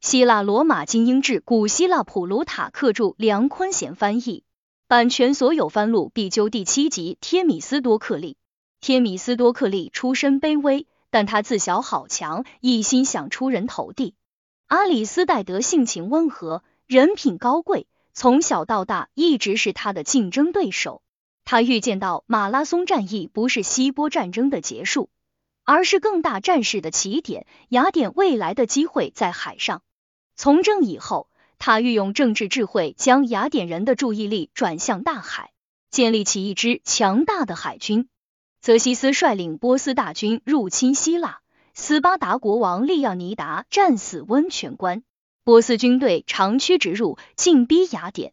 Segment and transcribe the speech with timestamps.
[0.00, 4.44] 希腊罗马精英志，古希腊普鲁塔克著，梁坤贤翻译，
[4.88, 6.48] 版权所有，翻录必究。
[6.48, 8.38] 第七集，天米斯多克利。
[8.80, 14.14] 天米斯多克利出身卑微，但他自小好强，一心想出人头地。
[14.68, 21.02] 阿里斯戴德性情温和，人品高贵，从小到大一直是他的竞争对手。
[21.44, 25.10] 他预见到马拉松战役不是希波战争的结束，
[25.64, 27.46] 而是更大战事的起点。
[27.68, 29.82] 雅典未来的机会在海上。
[30.42, 31.28] 从政以后，
[31.58, 35.52] 他运用政治智慧，将雅典人的注意力转向大海，
[35.90, 38.08] 建立起一支强大的海军。
[38.62, 41.40] 泽西斯率领波斯大军入侵希腊，
[41.74, 45.02] 斯巴达国王利奥尼达战死温泉关，
[45.44, 48.32] 波斯军队长驱直入，进逼雅典。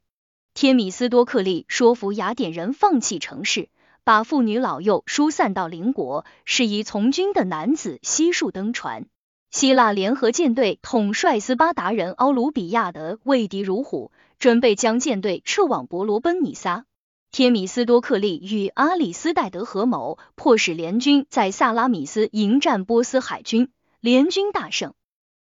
[0.53, 3.67] 天米斯多克利说服雅典人放弃城市，
[4.05, 9.07] 把妇女老幼疏散到邻国，适宜从军的男子悉数登船。
[9.57, 16.85] 希腊联合舰队统帅斯巴达人奥卢比亚德畏敌如虎，准备将舰队撤往伯罗奔尼撒。
[17.31, 24.93] 天米斯多克利与阿里斯戴德合谋，迫使联军在萨拉米斯迎战波斯海军，联军大胜。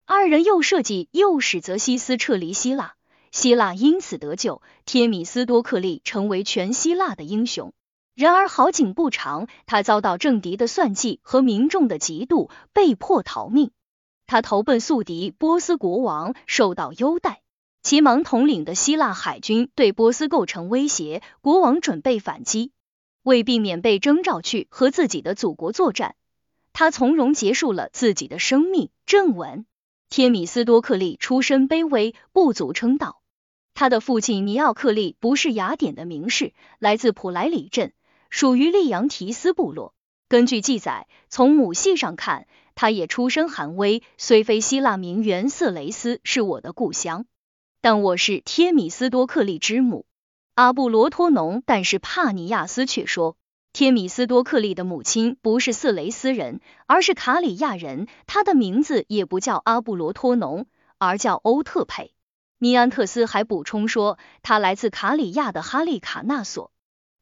[0.06, 2.94] 二人又设计诱使泽西斯撤离希腊。
[3.34, 7.74] 希腊因此得救，天米斯多克利成为全希腊的英雄。
[8.16, 13.72] 然而好景不长，他遭到政敌的算计和民众的嫉妒，被迫逃命。
[14.28, 17.42] 他投奔宿敌波斯国王，受到优待。
[17.84, 22.72] 齐芒统领的希腊海军对波斯构成威胁，国王准备反击。
[23.22, 26.16] 为避免被征召去和自己的祖国作战，
[26.74, 28.90] 他从容结束了自己的生命。
[29.06, 29.66] 正文：
[30.10, 33.22] 天米斯多克利出身卑微，不足称道。
[33.74, 37.94] 他的父亲尼奥克利不是雅典的名士，来自普莱里镇，
[38.30, 39.94] 属于利扬提斯部落。
[40.28, 44.04] 根据记载，从母系上看，他也出身寒微。
[44.18, 47.26] 虽非希腊名媛色雷斯是我的故乡，
[47.82, 50.06] 但我是天米斯多克利之母
[50.54, 51.64] 阿布罗托农。
[51.66, 53.38] 但是帕尼亚斯却说，
[53.74, 58.08] 天米斯多克利的母亲不是色雷斯人，而是卡里亚人。
[58.28, 62.14] 他的名字也不叫阿布罗托农，而叫欧特佩。
[62.58, 66.72] 尼安特斯还补充说，他来自卡里亚的哈利卡纳索，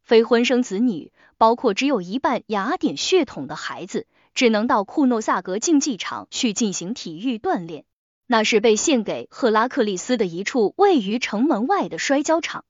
[0.03, 7.85] 非婚生子女，包括只有一半雅典血统的孩子，只能到库诺萨格竞技场去进行体育锻炼，
[8.27, 12.65] 那是被献给赫拉克利斯的一处位于城门外的摔跤场。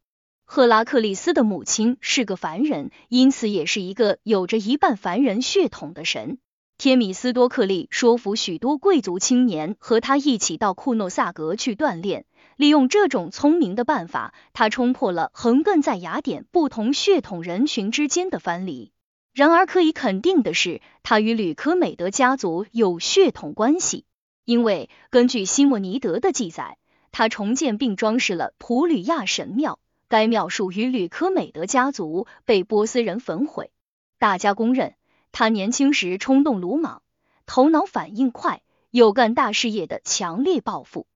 [0.45, 6.37] 赫拉克利斯的母亲是个凡人，因此也是一个有着一半凡人血统的神。
[6.77, 12.25] 天米斯多克利说服许多贵族青年和他一起到库诺萨格去锻炼。
[12.55, 18.92] 利用这种聪明的办法，他冲破了横亘在雅典不同血统人群之间的藩篱。
[19.33, 24.05] 然而，可以肯定的是，他与吕科美德家族有血统关系，
[24.45, 26.77] 因为根据西莫尼德的记载，
[27.11, 29.79] 他重建并装饰了普吕亚神庙。
[30.07, 33.71] 该庙属于吕科美德家族，被波斯人焚毁。
[34.19, 34.93] 大家公认，
[35.31, 37.01] 他年轻时冲动鲁莽，
[37.47, 38.61] 头脑反应快，
[38.91, 41.07] 有干大事业的强烈抱负。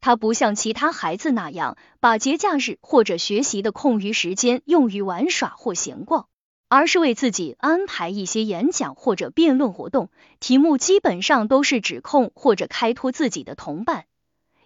[0.00, 6.28] 他不像其他孩子那样，把节假日或者学习的空余时间用于玩耍或闲逛，
[6.74, 14.06] 而是为自己安排一些演讲或者辩论活动，题目基本上都是指控或者开脱自己的同伴。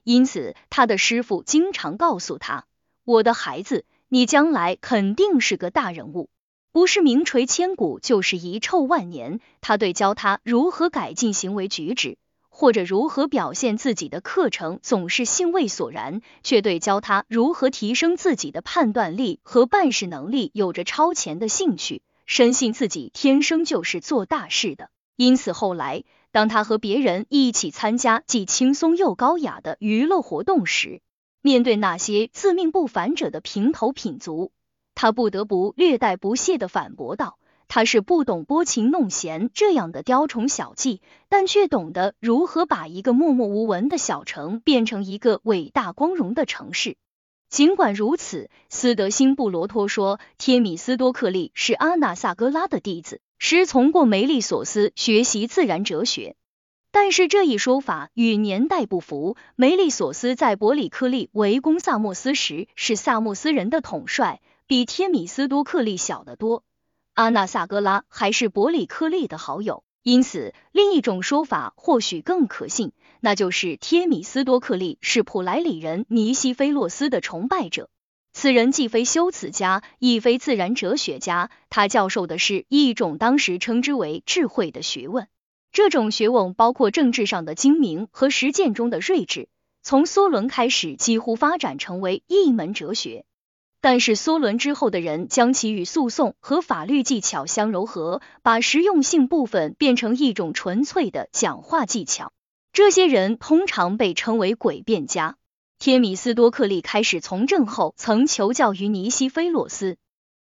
[0.05, 2.65] 因此，他的师傅经常告诉他
[3.05, 6.31] ：“我的孩子，你将来肯定是个大人物，
[6.73, 12.17] 不是名垂千古，就是遗臭万年。”他对教他如何改进行为举止。
[12.59, 24.91] 或者如何表现自己的课程总是兴味索然，却对教他如何提升自己的判断力和办事能力有着超前的兴趣，深信自己天生就是做大事的。
[25.15, 26.03] 因此后来，
[26.33, 31.01] 当他和别人一起参加既轻松又高雅的娱乐活动时，
[31.41, 34.51] 面对那些自命不凡者的平头品足，
[34.97, 37.39] 他不得不略带不屑的反驳道。
[37.69, 46.97] 他是不懂拨情弄弦这样的雕虫小技，但却懂得如何把一个默默无闻的小城变成一个伟大光荣的城市。
[47.51, 56.37] 尽管如此，斯德辛布罗托说，天米斯多克利是阿纳萨戈拉的弟子，师从过梅利索斯学习自然哲学。
[56.91, 59.37] 但是这一说法与年代不符。
[59.57, 66.65] 梅利索斯在伯里克利围攻萨莫斯时是萨莫斯人的统帅，比天米斯多克利小得多。
[67.19, 77.91] 阿纳萨格拉还是伯里克利的好友，因此另一种说法或许更可信，那就是贴米斯多克利是普莱里人尼西菲洛斯的崇拜者。
[78.33, 85.27] 此人既非修辞家，亦非自然哲学家，他教授的是一种当时称之为智慧的学问。
[85.73, 89.49] 这种学问包括政治上的精明和实践中的睿智。
[89.83, 93.25] 从梭伦开始，几乎发展成为一门哲学。
[93.81, 102.33] 但是梭伦之后的人将其与诉讼和法律技巧相糅合，把实用性部分变成一种纯粹的讲话技巧。
[102.73, 105.37] 这些人通常被称为诡辩家。
[105.79, 109.97] 天米斯多克利开始从政后，曾求教于尼西菲洛斯。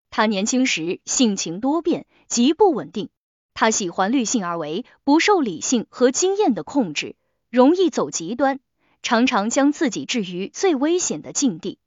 [0.08, 3.10] 他年轻时性情多变，极不稳定。
[3.52, 7.16] 他喜欢虑性而为，不受理性和经验的控制，
[7.50, 8.60] 容易走极端，
[9.02, 11.78] 常常将自己置于最危险的境地。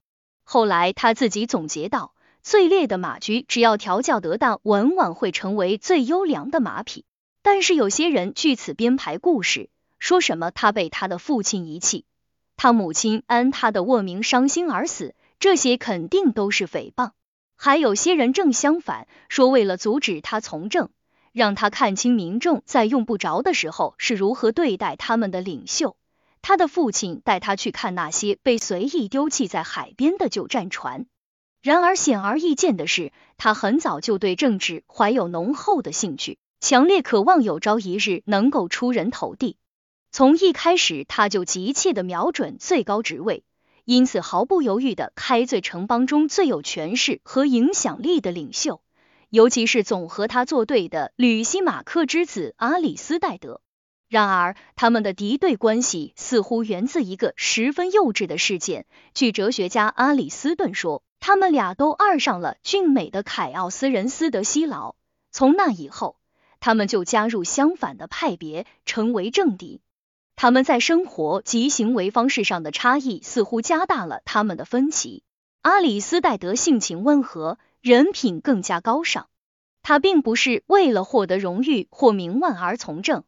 [0.52, 7.06] 后来他自己总结道：“最劣的马驹，只要调教得当，往往会成为最优良的马匹。”
[7.44, 9.70] 但是有些人据此编排故事，
[10.00, 12.04] 说什么他被他的父亲遗弃，
[12.58, 17.12] 他母亲安他的卧名伤心而死，这些肯定都是诽谤。
[17.56, 20.90] 还有些人正相反，说为了阻止他从政，
[21.32, 25.96] 让他看清民众在用不着的时候是如何对待他们的领袖。
[26.42, 31.06] 他的父亲带他去看那些被随意丢弃在海边的旧战船。
[31.62, 39.58] 然而显而易见的是，他很早就对政治怀有浓厚的兴趣，强烈渴望有朝一日能够出人头地。
[40.12, 43.44] 从一开始，他就急切的瞄准最高职位，
[43.84, 48.82] 因此毫不犹豫的开罪城邦中最有权势和影响力的领袖，
[49.30, 53.62] 尤其是总和他作对的吕西马克之子阿里斯戴德。
[54.10, 58.88] 然而，他们的敌对关系似乎源自一个十分幼稚的事件。
[59.14, 64.96] 据哲学家阿里斯顿说，他们俩都爱上了俊美的凯奥斯人斯德西劳。
[65.32, 66.18] 从那以后，
[66.60, 69.80] 他们就加入相反的派别，成为政敌。
[70.36, 75.22] 他们在生活及行为方式上的差异似乎加大了他们的分歧。
[75.62, 79.28] 阿里斯戴德性情温和，人品更加高尚。
[79.84, 83.24] 他并不是为了获得荣誉或名望而从政。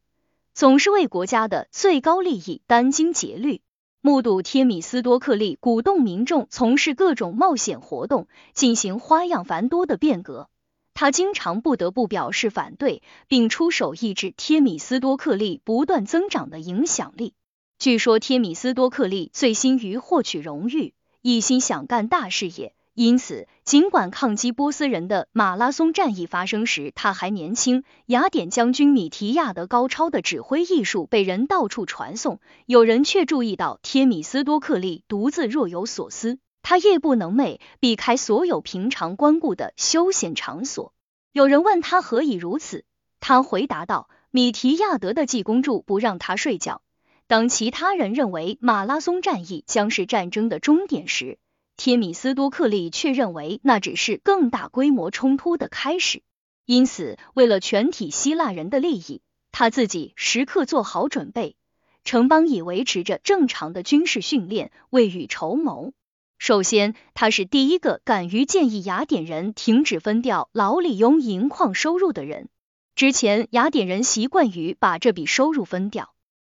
[0.54, 3.62] 总是为国家的最高利益殚精竭虑。
[4.02, 10.50] 目睹天米斯多克利鼓动民众从事各种冒险活动，进行花样繁多的变革，
[10.96, 17.36] 他经常不得不表示反对，并出手抑制天米斯多克利不断增长的影响力。
[17.78, 22.74] 据说天米斯多克利醉心于获取荣誉，一心想干大事业。
[22.94, 40.94] 因此，尽管抗击波斯人的马拉松战役发生时他还年轻，雅典将军米提亚德高超的指挥艺术被人到处传颂，有人却注意到天米斯多克利独自若有所思，他夜不能寐，避开所有平常光顾的休闲场所。
[41.32, 42.84] 有人问他何以如此，
[43.22, 46.82] 他回答道：米提亚德的济公柱不让他睡觉。
[47.28, 51.40] 当其他人认为马拉松战役将是战争的终点时，
[51.84, 56.22] 天米斯多克利却认为那只是更大规模冲突的开始，
[56.68, 61.56] 因此为了全体希腊人的利益，他自己时刻做好准备，
[62.04, 65.92] 城邦已维持着正常的军事训练，未雨绸缪。
[66.38, 72.50] 首先，他是第一个敢于建议雅典人停止分掉劳里翁银矿收入的人。
[72.94, 76.14] 之前，雅典人习惯于把这笔收入分掉，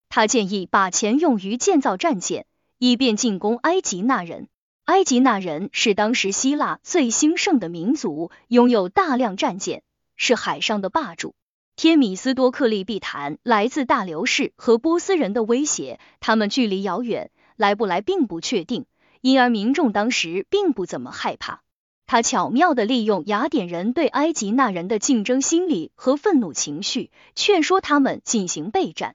[0.08, 2.44] 他建议把钱用于建造战舰，
[2.78, 4.48] 以便进攻埃及那人。
[4.92, 9.80] 埃及那人是当时希腊最兴盛的民族，拥有大量战舰，
[10.16, 11.34] 是海上的霸主。
[11.76, 18.84] 天米斯多克利必谈来自大流士和波斯人的威胁，他们距离遥远，来不来并不确定，
[19.22, 21.62] 因而民众当时并不怎么害怕。
[22.04, 29.14] 他巧妙的利用雅典人对埃及那人的竞争心理和愤怒情绪，劝说他们进行备战。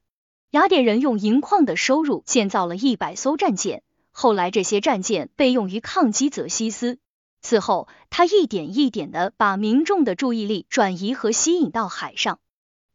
[0.49, 3.83] 雅典人用银矿的收入建造了一百艘战舰。
[4.19, 6.97] 后来，这些战舰被用于抗击泽西斯。
[7.43, 12.39] 此后，他一点一点的把民众的注意力转移和吸引到海上。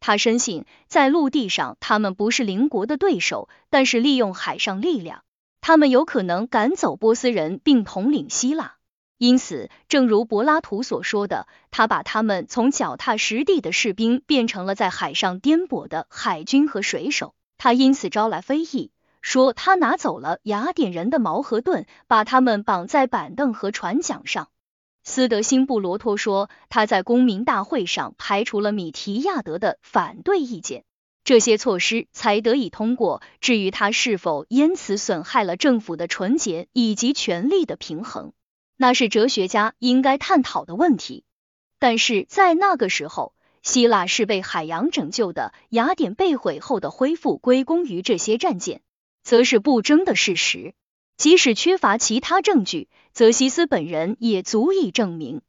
[0.01, 5.23] 他深信，在陆地上他们不是邻国的对手，但是利用海上力量，
[5.61, 8.75] 他们有可能赶走波斯人并统领希腊。
[9.17, 17.33] 因此，正如柏拉图所说的，他把他们从脚踏实地的士兵变成了在海上颠簸的海军和水手。
[17.57, 18.91] 他因此招来非议。
[19.23, 24.49] 说他拿走了雅典人的矛和盾，把他们绑在板凳和船桨上。
[25.05, 30.83] 斯德辛布罗托说他在公民大会上排除了米提亚德的反对意见，
[31.23, 33.21] 这些措施才得以通过。
[33.39, 38.33] 至于他是否因此损害了政府的纯洁以及权力的平衡，
[38.75, 41.23] 那是哲学家应该探讨的问题。
[41.79, 48.81] 但是在那个时候，希腊是被海洋拯救的，雅典被毁后的恢复归功于这些战舰。
[49.23, 50.75] 则是不争的事实，
[51.17, 55.41] 即使缺乏其他证据，泽西斯本人也足以证明，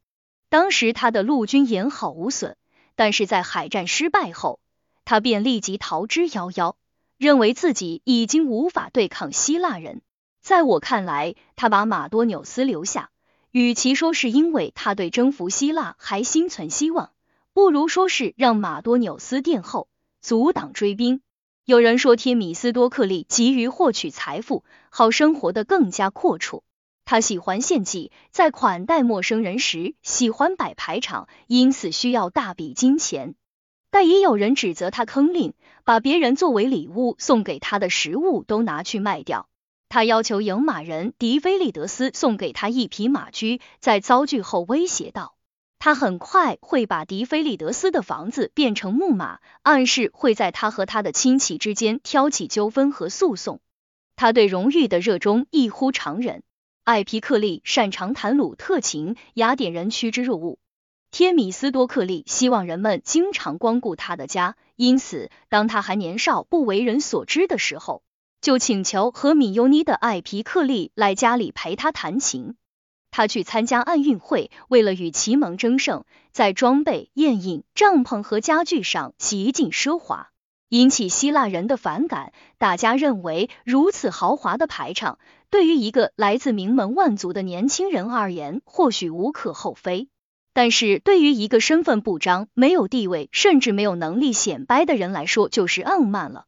[0.49, 2.57] 当时他的陆军完好无损。
[2.97, 4.61] 但是在海战失败后，
[5.05, 6.77] 他便立即逃之夭夭。
[7.17, 10.03] 认为自己已经无法对抗希腊人。
[10.41, 13.11] 在我看来，他把马多纽斯留下，
[13.51, 17.13] 与其说是因为他对征服希腊还心存希望，
[17.53, 19.89] 不如说是让马多纽斯殿后，
[20.21, 21.23] 阻挡追兵。
[21.67, 26.61] 有人说，提米斯多克利急于获取财富，好生活的更加阔绰。
[27.07, 33.35] 他喜欢献祭，在款待陌生人时喜欢摆排场，因此需要大笔金钱。
[33.91, 35.55] 但也有人指责他坑吝，
[35.85, 39.49] 把别人作为礼物送给他的食物都拿去卖掉。
[39.89, 45.34] 他要求赢马人迪菲利德斯送给他一匹马驹，在遭拒后威胁道。
[45.85, 53.61] 他很快会把迪菲利德斯的房子变成木马，暗示会在他和他的亲戚之间挑起纠纷和诉讼。
[54.17, 56.43] 他对荣誉的热衷异乎常人。
[56.85, 60.59] 艾皮克利擅长谈鲁特琴，雅典人趋之若鹜。
[61.11, 68.03] 天米斯多克利希望人们经常光顾他的家，因此当他还年少不为人所知的时候，
[68.41, 72.55] 就请求和米尤尼的艾皮克利来家里陪他弹琴。
[73.17, 76.03] 他去参加奥运会，为了与其盟争胜，
[76.33, 80.31] 在装备、宴饮、帐篷和家具上极尽奢华，
[80.69, 82.33] 引起希腊人的反感。
[82.59, 90.09] 大家认为，如此豪华的排场，对于一个来自名门万族的年轻人而言，或许无可厚非；
[90.53, 96.47] 但是对于一个身份不彰、没有地位，甚至没有能力显摆的人来说，就是傲慢了。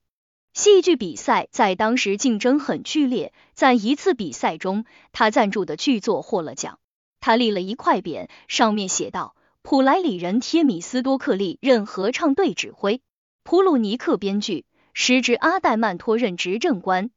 [0.57, 6.79] 戏剧比赛在当时竞争很剧烈，在一次比赛中，他赞助的剧作获了奖。
[7.21, 13.03] 他立了一块匾，上面写道：“普莱里人贴米斯多克利任合唱队指挥，
[13.43, 17.11] 普鲁尼克编剧，时值阿代曼托任执政官。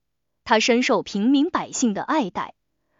[0.43, 2.55] 他深受平民百姓的爱戴，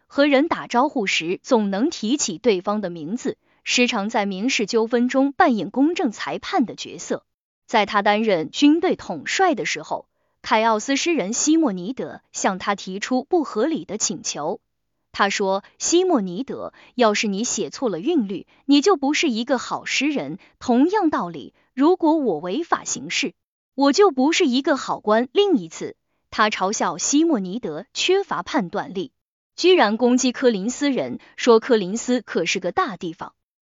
[0.07, 7.25] 和人打招呼时总能提起对方的名字，时常在民事纠纷中扮演公正裁判的角色。
[7.65, 10.07] 在他担任军队统帅的时候。”
[10.41, 14.61] 凯奥斯诗人西莫尼德向他提出不合理的请求。
[15.11, 20.37] 他说：“西莫尼德，要是你写错了韵律，你就不是一个好诗人。
[20.59, 23.33] 同样道理，如果我违法行事，
[23.73, 25.95] 我就不是一个好官。”另一次，
[26.29, 29.11] 他嘲笑西莫尼德缺乏判断力，
[29.55, 33.33] 居然攻击科林斯人，说科林斯可是个大地方，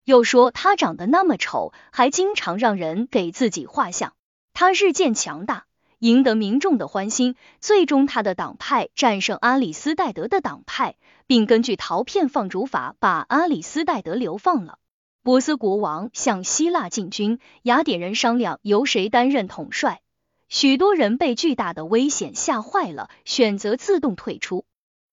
[0.03, 4.13] 又说他长得那么丑，还经常让人给自己画像。
[4.53, 5.67] 他日渐强大。
[6.00, 10.96] 赢得民众的欢心，最终他的党派战胜阿里斯戴德的党派，
[11.27, 14.79] 并根据陶片放逐法把阿里斯戴德流放了。
[15.22, 20.01] 波斯国王向希腊进军，雅典人商量由谁担任统帅，
[20.48, 24.65] 许多人被巨大的危险吓坏了，选择自动退出。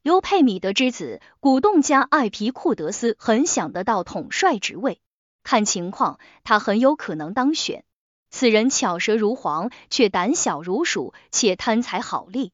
[0.02, 5.00] 尤佩米德之子鼓动家艾皮库德斯很想得到统帅职位，
[5.42, 7.84] 看情况他很有可能当选。
[8.36, 12.52] 此人巧舌如簧，却胆小如鼠，且贪财好利。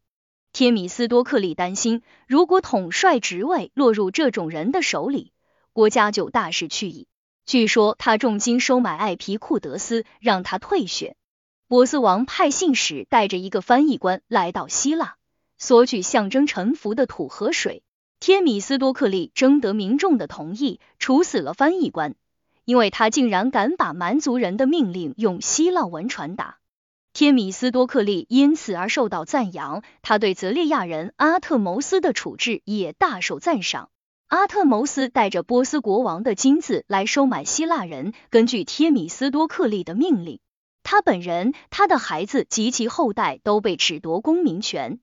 [0.52, 5.32] 天米斯多克利担心，如果统帅职位落入这种人的手里，
[5.72, 7.08] 国家就大势去矣。
[7.46, 11.16] 据说他重金收买艾皮库德斯，让他退选。
[11.66, 15.16] 波斯王派信使带着一个翻译官来到希腊，
[15.58, 17.82] 索取象征臣服的土和水。
[18.20, 22.14] 天米斯多克利征得民众的同意，处死了翻译官。
[22.64, 26.58] 因为他竟然敢把蛮族人的命令用希腊文传达，
[27.12, 29.82] 天米斯多克利因此而受到赞扬。
[30.02, 33.90] 他对泽利亚人阿特谋斯的处置也大受赞赏。
[34.28, 40.40] 阿特谋斯带着波斯国王的金子来收买希腊人，根据天米斯多克利的命令，
[40.82, 45.00] 他本人、他的孩子及其后代都被褫夺公民权。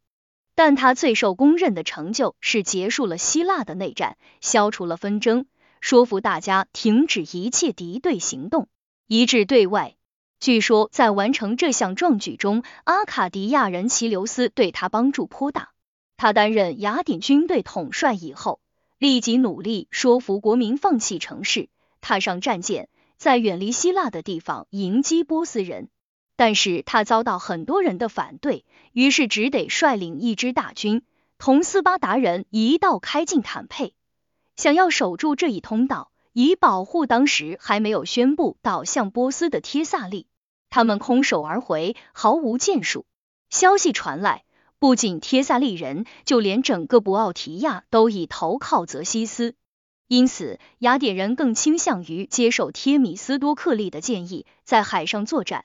[0.55, 5.45] 但他最受公认的成就是结束了希腊的内战，消除了纷争。
[5.81, 8.67] 说服大家停止一切敌对行动，
[9.07, 9.95] 一致对外。
[10.39, 15.69] 据说在完成这项壮举中，阿卡迪亚人齐留斯对他帮助颇大。
[16.15, 18.59] 他担任雅典军队统帅以后，
[18.97, 21.69] 立即努力说服国民放弃城市，
[22.01, 25.89] 踏上战舰，在远离希腊的地方迎击波斯人。
[26.35, 31.03] 但是他遭到很多人的反对，于是只得率领一支大军，
[31.37, 33.93] 同斯巴达人一道开进坦佩。
[34.59, 40.27] 想要守住这一通道，以保护当时还没有宣布倒向波斯的帖萨利。
[40.69, 43.05] 他们空手而回，毫无建树。
[43.49, 44.43] 消息传来，
[44.77, 49.55] 不仅帖萨利人，就连整个博奥提亚都已投靠泽西斯。
[50.09, 55.63] 因此，雅典人更倾向于接受帖米斯多克利的建议，在海上作战，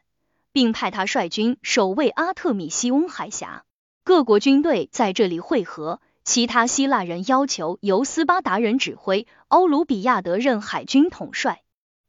[0.53, 3.65] 并派他率军守卫阿特米西翁海峡。
[4.05, 6.01] 各国军队在这里汇合。
[6.25, 11.61] 其他希腊人要求由斯巴达人指挥，欧鲁比亚德任海军统帅。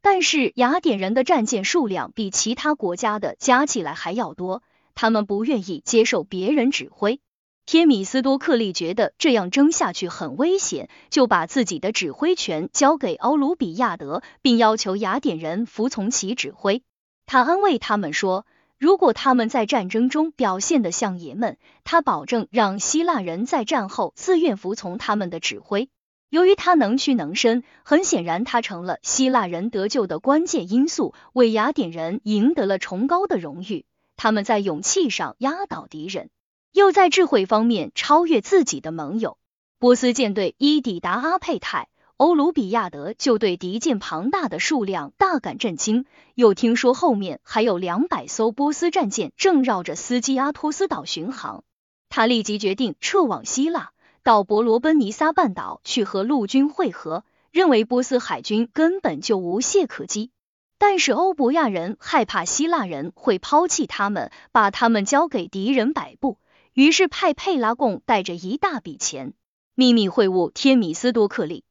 [0.01, 7.19] 但是雅典人的战舰数量比其他国家的加起来还要多，他们不愿意接受别人指挥。
[7.65, 16.84] 天米斯多克利觉得这样争下去很危险，就把自己的指挥权交给欧鲁比亚德，并要求雅典人服从其指挥。
[17.25, 18.45] 他安慰他们说，
[18.77, 25.89] 如果他们在战争中表现得像爷们，他保证让希腊人在战后自愿服从他们的指挥。
[26.29, 33.86] 由于他能屈能伸，很显然他成了希腊人得救的关键因素，为雅典人赢得了崇高的荣誉。
[34.17, 36.29] 他们在勇气上压倒敌人。
[36.74, 39.38] 又在智慧方面超越自己的盟友。
[39.79, 46.05] 波斯舰队一抵达阿佩泰，欧鲁比亚德就对敌舰庞大的数量大感震惊。
[46.34, 51.65] 又听说后面还有两百艘波斯战舰正绕着斯基阿托斯岛巡航，
[52.07, 53.91] 他立即决定撤往希腊，
[54.24, 60.31] 到伯罗奔尼撒半岛去和陆军会合，认为波斯海军根本就无懈可击。
[60.77, 66.38] 但是欧伯亚人害怕希腊人会抛弃他们，把他们交给敌人摆布。
[66.74, 69.34] 于是派佩拉贡带着一大笔钱
[69.75, 71.65] 秘密会晤天米斯多克利。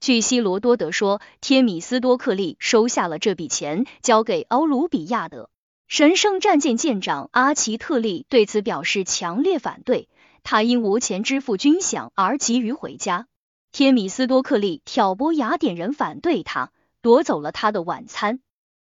[0.00, 5.50] 据希罗多德说，天米斯多克利收下了这笔钱，交给欧鲁比亚德。
[5.88, 10.08] 神圣战舰舰长阿奇特利对此表示强烈反对，
[10.44, 13.26] 他因无钱支付军饷而急于回家。
[13.72, 16.70] 天米斯多克利挑拨雅典人反对他，
[17.02, 18.38] 夺走了他的晚餐。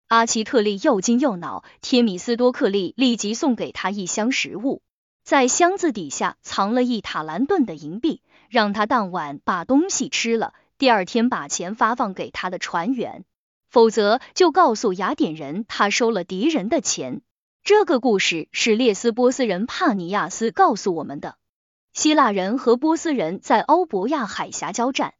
[0.08, 4.82] 阿奇特利又惊又恼，天米斯多克利立即送给他一箱食物。
[5.24, 10.54] 在箱子底下藏了一塔兰顿的银币，让他当晚把东西吃了，
[10.84, 13.24] 第二天把钱发放给他的船员，
[13.70, 17.22] 否则就告诉雅典人他收了敌人的钱。
[17.64, 21.38] 这个故事是列斯波斯人帕尼亚斯告诉我们的。
[21.94, 25.14] 希腊人和波斯人在欧伯亚海峡交战，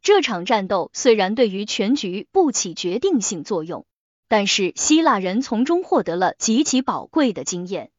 [0.00, 3.84] 这场战斗虽然对于全局不起决定性作用，
[4.26, 7.90] 但是希腊人从中获得了极其宝贵的经验。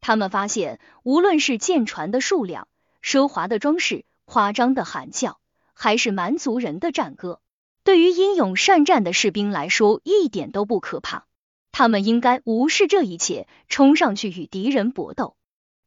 [0.00, 2.66] 他们发现，无论是舰船的数量、
[3.00, 5.38] 奢华的装饰、夸张的喊叫，
[5.74, 7.40] 还是蛮族人的战歌，
[7.84, 11.26] 对于英勇善战的士兵来说一点都不可怕。
[11.72, 15.36] 他们应该无视这一切，冲上去与敌人搏斗。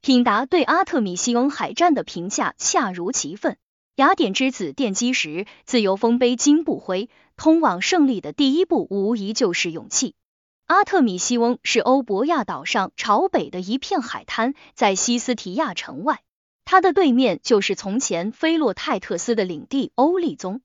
[0.01, 3.57] 品达对阿特米西翁海战的评价恰如其分。
[3.95, 10.13] 雅典之子奠基时，自由丰碑金不灰，通往胜利的第一步，无疑就是勇气。
[10.67, 16.21] 阿特米西翁是欧伯亚岛上朝北的一片海滩，在西斯提亚城外，
[16.69, 20.59] 它的对面就是从前菲洛泰特斯的领地欧利宗，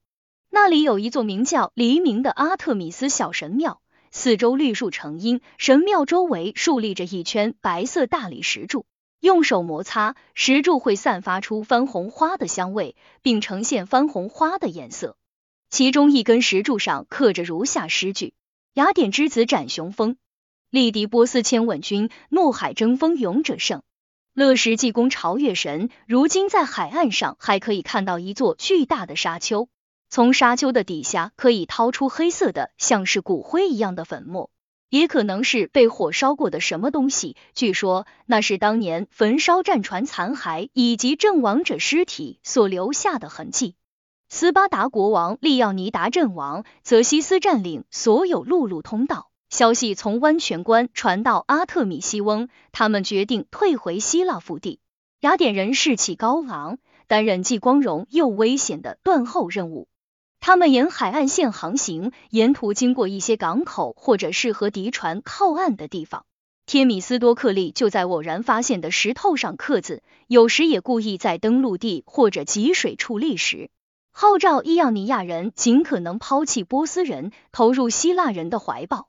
[0.50, 8.84] 那里有一座名叫黎明的阿特米斯小神庙，四周绿树成荫，神庙周围竖立着一圈白色大理石柱，
[9.20, 15.16] 用手摩擦石柱会散发出番红花的香味，并呈现番红花的颜色。
[15.70, 18.34] 其中一根石柱上刻着如下诗句。
[18.74, 20.16] 雅典之子斩雄风，
[20.68, 23.82] 力敌波斯千万军，怒海争锋勇者胜。
[24.34, 29.68] 乐石济公朝月神，如今在海岸上还可以看到一座巨大的沙丘，
[30.08, 34.48] 从沙丘的底下可以掏出黑色的像是骨灰一样的粉末，
[34.88, 37.36] 也可能是被火烧过的什么东西。
[37.54, 43.74] 据说那是当年焚烧战船残骸以及阵亡者尸体所留下的痕迹。
[44.30, 49.31] 斯巴达国王利奥尼达阵亡，泽西斯占领所有陆路通道。
[49.52, 54.80] 消息从温泉关传到阿特米西翁，他们决定退回希腊腹地。
[55.20, 59.88] 雅典人士气高昂，担任既光荣又危险的断后任务。
[60.40, 66.24] 他们沿海岸线航行，沿途经过一些港口或者适合敌船靠岸的地方。
[66.64, 73.68] 天米斯多克利就在偶然发现的石头上刻字，有时也故意在登陆地或者积水处立时。
[74.12, 79.08] 号召伊奥尼亚人尽可能抛弃波斯人，投入希腊人的怀抱，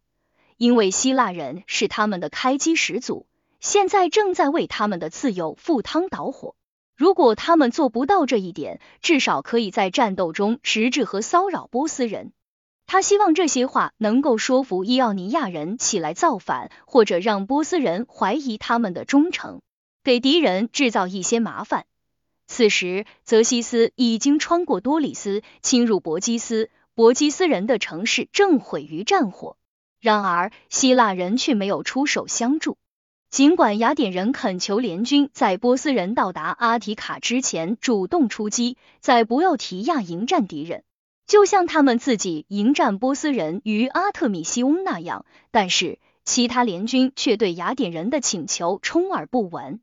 [0.58, 3.26] 因为希腊人是他们的开基始祖，
[3.60, 6.56] 现在正在为他们的自由赴汤蹈火。
[6.96, 12.32] 如果他们做不到这一点，至少可以在战斗中实质和骚扰波斯人。
[12.86, 19.62] 他希望这些话能够说服伊奥尼亚人起来造反，或者让波斯人怀疑他们的忠诚，
[20.04, 21.86] 给敌人制造一些麻烦。
[22.46, 26.70] 此时，泽西斯已经穿过多里斯，侵入博基斯。
[26.94, 29.58] 博基斯人的城市正毁于战火。
[30.04, 32.76] 然而，希腊人却没有出手相助。
[33.30, 40.84] 尽管雅典人恳求联军在波斯人到达阿提卡之前主动出击，在不要提亚迎战敌人，
[41.26, 49.80] 就像他们自己迎战波斯人于阿特米西翁那样，但是其他联军却对雅典人的请求充耳不闻。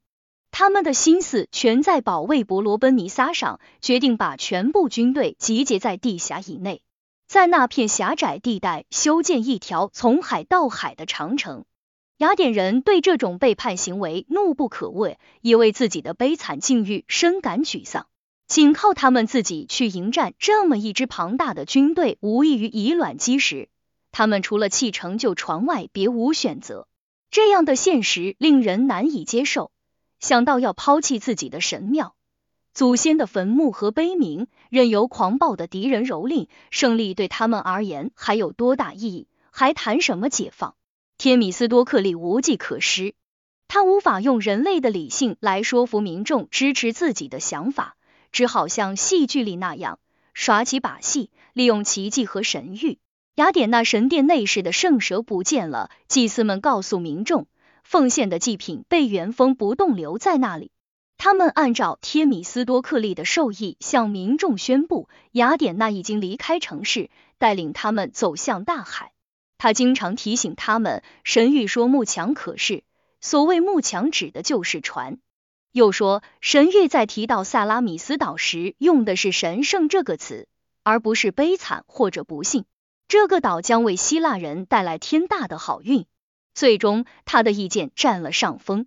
[0.51, 6.83] 他们的心思全在保卫伯罗奔尼撒上，决定把全部军队集结在地峡以内，
[7.31, 11.65] 在那片狭窄地带修建一条从海到海的长城。
[12.17, 18.09] 雅典人对这种背叛行为怒不可遏，也为自己的悲惨境遇深感沮丧。
[18.49, 23.69] 仅靠他们自己去迎战这么一支庞大的军队，无异于以卵击石。
[24.11, 26.89] 他们除了弃城就船外，别无选择。
[27.31, 29.71] 这样的现实令人难以接受。
[30.19, 32.17] 想到要抛弃自己的神庙、
[32.81, 39.29] 祖先的坟墓和碑铭，任由狂暴的敌人蹂躏，胜利对他们而言还有多大意义？
[39.51, 40.75] 还谈什么解放？
[41.19, 43.13] 天米斯多克利无计可施，
[43.69, 47.99] 他无法用人类的理性来说服民众支持自己的想法。
[48.33, 49.99] 只好像戏剧里那样
[50.33, 52.97] 耍起把戏，利用奇迹和神谕。
[53.35, 57.47] 雅典娜神殿内室的圣蛇不见了，祭司们告诉民众，
[57.85, 60.71] 奉献的祭品被原封不动留在那里。
[61.23, 69.13] 他们按照天米斯多克利的授意，向民众宣布，雅典娜已经离开城市，带领他们走向大海。
[69.59, 72.85] 他经常提醒他们，神谕说木墙可视，
[73.21, 75.19] 所谓木墙指的就是船。
[75.73, 80.49] 又说，神谕在提到萨拉米斯岛时，用的是“神圣”这个词，
[80.85, 82.65] 而不是悲惨或者不幸。
[83.09, 86.07] 这个岛将为希腊人带来天大的好运。
[86.55, 88.87] 最终，他的意见占了上风。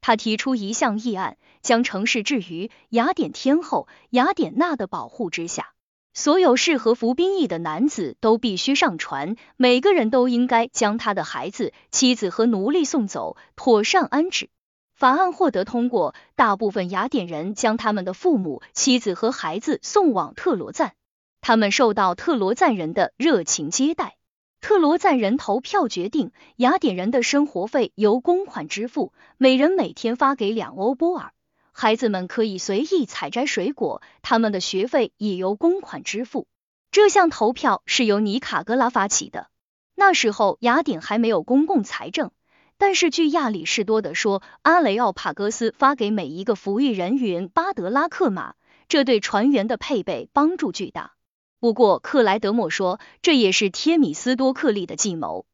[0.00, 5.72] 他提出一项议案，将城市置于雅典天后雅典娜的保护之下，
[6.14, 14.48] 所有适合服兵役的男子都必须上船，每个人都应该将他的孩子、妻子和奴隶送走，妥善安置。
[14.94, 20.92] 法案获得通过，大部分雅典人将他们的父母、妻子和孩子送往特罗赞，
[21.40, 24.16] 他们受到特罗赞人的热情接待。
[24.60, 31.32] 特罗赞人投票决定，雅典人的生活费由公款支付，每人每天发给两欧波尔，
[31.72, 36.46] 孩子们可以随意采摘水果，他们的学费也由公款支付。
[36.90, 39.48] 这项投票是由尼卡格拉发起的。
[39.94, 42.30] 那时候雅典还没有公共财政。
[42.76, 48.54] 但是据亚里士多德说，阿雷奥帕戈斯发给每一个服役人员巴德拉克马，
[48.88, 51.12] 这对船员的配备帮助巨大。
[51.60, 55.44] 不过克莱德莫说，这也是贴米斯多克利的计谋。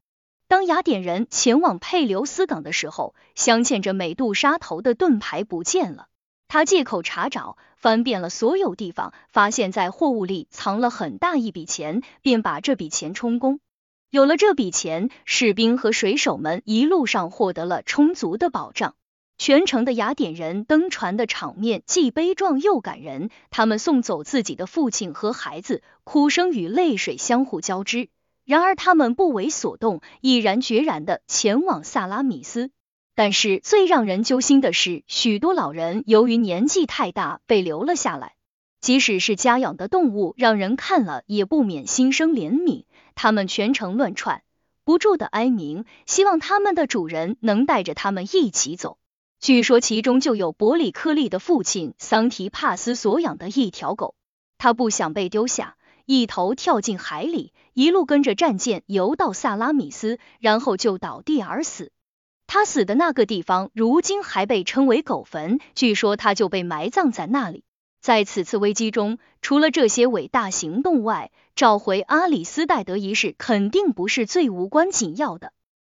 [0.47, 6.07] 当雅典人前往佩留斯港的时候，镶嵌着美杜莎头的盾牌不见了。
[6.47, 13.59] 他借口查找，翻遍了所有地方，发现在货物里藏了很大一笔钱，便把这笔钱充公。
[14.09, 18.95] 有了这笔钱，士兵和水手们一路上获得了充足的保障。
[19.37, 28.09] 全城的雅典人登船的场面既悲壮又感人，他们送走自己的父亲和孩子，哭声与泪水相互交织。
[28.45, 32.71] 然而他们不为所动，毅然决然的前往萨拉米斯。
[33.13, 38.33] 但是最让人揪心的是，许多老人由于年纪太大被留了下来。
[38.79, 42.85] 即使是家养的动物，让人看了也不免心生怜悯。
[43.15, 44.41] 他们全程乱窜，
[44.83, 48.97] 不住的哀鸣，希望他们的主人能带着他们一起走。
[49.39, 54.15] 据说其中就有伯里克利的父亲桑提帕斯所养的一条狗，
[54.57, 61.91] 他不想被丢下，一头跳进海里，一路跟着战舰游到萨拉米斯，然后就倒地而死。
[62.47, 67.63] 他死的那个地方，如今还被称为狗坟，据说他就被埋葬在那里。
[68.01, 75.51] 在此次危机中，除了这些伟大行动外，召回阿里斯戴德一事肯定不是最无关紧要的。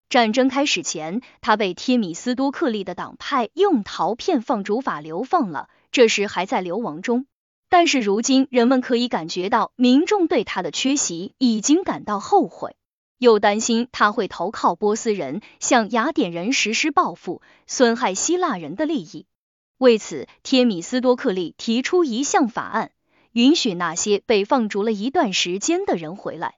[0.09, 7.25] 战争开始前，他被贴米斯多克利的党派用陶片放逐法流放了，这时还在流亡中。
[7.69, 12.77] 但是如今，人们可以感觉到民众对他的缺席已经感到后悔，
[13.17, 19.25] 又担心他会投靠波斯人，向雅典人实施报复，损害希腊人的利益。
[19.77, 22.91] 为此，贴米斯多克利提出一项法案，
[23.33, 26.55] 允许那些被放逐了一段时间的人回来，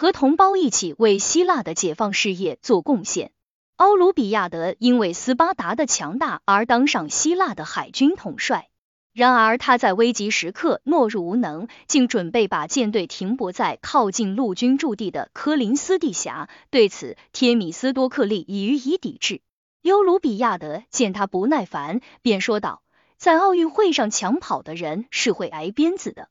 [0.00, 3.32] 和同胞一起为希腊的解放事业做贡献。
[3.76, 8.70] 欧鲁比亚德因为斯巴达的强大而当上希腊的海军统帅，
[9.12, 16.48] 然而他在危急时刻懦弱无能，竟准备把舰队停泊在靠近陆军驻地的科林斯地峡。
[16.70, 19.42] 对此，贴米斯多克利已予以抵制。
[19.82, 22.80] 尤鲁比亚德见他不耐烦，便说道
[23.20, 26.30] ：“在奥运会上抢跑的人是会挨鞭子的。”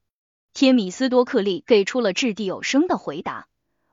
[0.55, 3.45] 天米斯多克利给出了掷地有声的回答：“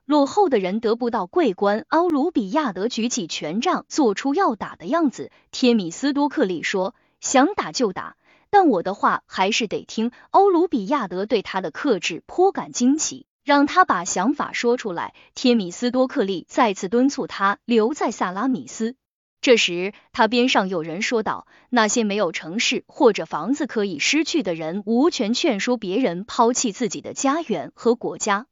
[0.07, 5.31] 落后的人得不到桂冠。”奥鲁比亚德举起权杖，做出要打的样子。
[5.51, 8.15] 天米斯多克利说：“想打就打，
[8.49, 15.13] 但我的话还是得听。”欧鲁比亚德对他的克制颇感惊奇，让他把想法说出来。
[15.35, 18.95] 天米斯多克利再次敦促他留在萨拉米斯。
[19.41, 28.47] 这时，他边上有人说道：“那些没有城市或者房子可以失去的人，无权劝说别人抛弃自己的家园和国家。”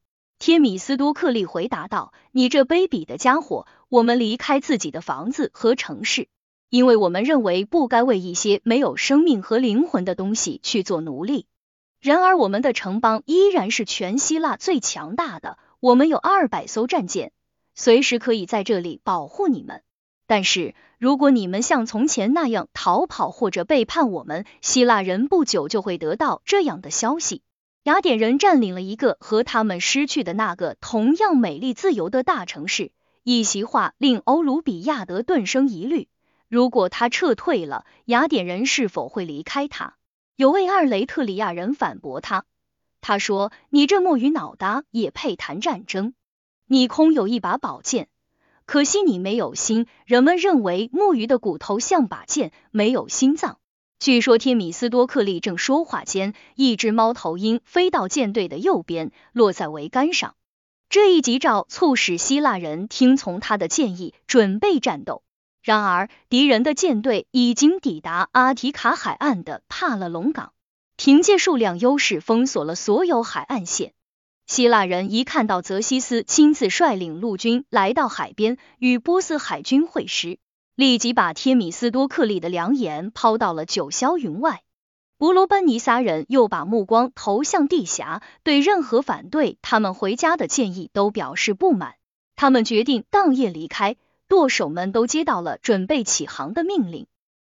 [0.46, 6.28] 天米斯多克利回答道：“你这卑鄙的家伙，我们离开自己的房子和城市，
[6.70, 11.48] 因为我们认为不该为一些没有生命和灵魂的东西去做奴隶。
[12.00, 17.32] 然而，我们的城邦依然是全希腊最强大的，我们有二百艘战舰，
[17.74, 19.82] 随时可以在这里保护你们。
[20.28, 27.42] 但是，如果你们像从前那样逃跑或者背叛我们，希腊人不久就会得到这样的消息。”
[27.86, 32.92] 雅典人占领了一个和他们失去的那个同样美丽自由的大城市。
[33.22, 36.08] 一席话令欧鲁比亚德顿生疑虑：
[36.48, 39.98] 如果他撤退了，雅典人是否会离开他？
[40.36, 42.46] 有位二雷特里亚人反驳他，
[43.02, 46.16] 他说：“你这木鱼脑袋也配谈战争？
[46.66, 48.08] 你空有一把宝剑，
[48.66, 49.86] 可惜你没有心。
[50.08, 53.60] 人们认为木鱼的骨头像把剑，没有心脏。”
[54.06, 60.36] 据说天米斯多克利正说话间，一只猫头鹰飞到舰队的右边，落在桅杆上。
[60.90, 65.24] 这一急兆促使希腊人听从他的建议，准备战斗。
[65.64, 70.54] 然而，敌人的舰队已经抵达阿提卡海岸的帕勒隆港，
[70.98, 73.94] 凭借数量优势封锁了所有海岸线。
[74.46, 80.38] 希腊人一看到泽西斯亲自率领陆军来到海边，与波斯海军会师。
[80.76, 84.62] 立即把天米斯多克利的良言抛到了九霄云外。
[85.18, 91.96] 伯罗奔尼撒人又把目光投向地峡，对任何反对他们回家的建议都表示不满。
[92.36, 93.96] 他们决定当夜离开。
[94.28, 97.06] 舵手们都接到了准备起航的命令。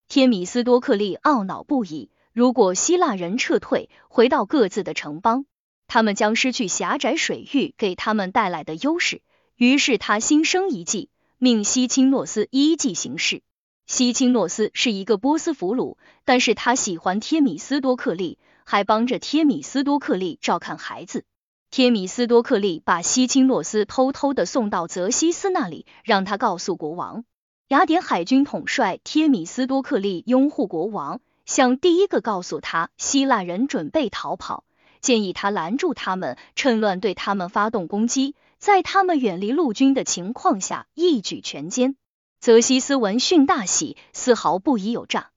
[0.07, 2.09] 天米斯多克利懊恼不已。
[2.33, 5.45] 如果希腊人撤退，回到各自的城邦，
[5.85, 9.21] 他们将失去狭窄水域给他们带来的优势。
[9.55, 11.09] 于是他心生一计。
[11.43, 13.41] 命西钦诺斯依计行事。
[13.85, 21.25] 西钦诺斯是一个波斯俘虏，但是他喜欢天米斯多克利，还帮着天米斯多克利照看孩子。
[21.69, 27.25] 天米斯多克利把西钦诺斯偷偷的送到泽西斯那里，让他告诉国王。
[27.67, 34.63] 雅典海军统帅天米斯多克利拥护国王，想第一个告诉他希腊人准备逃跑，
[35.01, 38.33] 建议他拦住他们，趁乱对他们发动攻击。
[38.63, 41.95] 在他们远离陆军的情况下，一举全歼。
[42.39, 45.31] 泽西斯闻讯大喜，丝毫不疑有诈。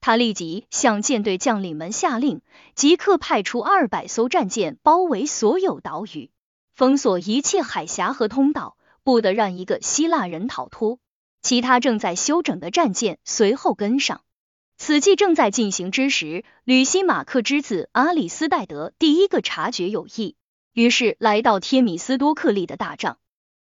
[0.00, 2.40] 他立即向舰队将领们下令，
[2.76, 6.30] 即刻派出二百艘战舰包围所有岛屿，
[6.72, 11.00] 封锁一切海峡和通道，不得让一个希腊人逃脱。
[11.42, 14.20] 其他正在休整的战舰随后跟上。
[14.76, 20.36] 此计正在进行之时，吕西马克之子阿里斯戴德第一个察觉有异。
[20.78, 23.18] 于是来到天米斯多克利的大帐。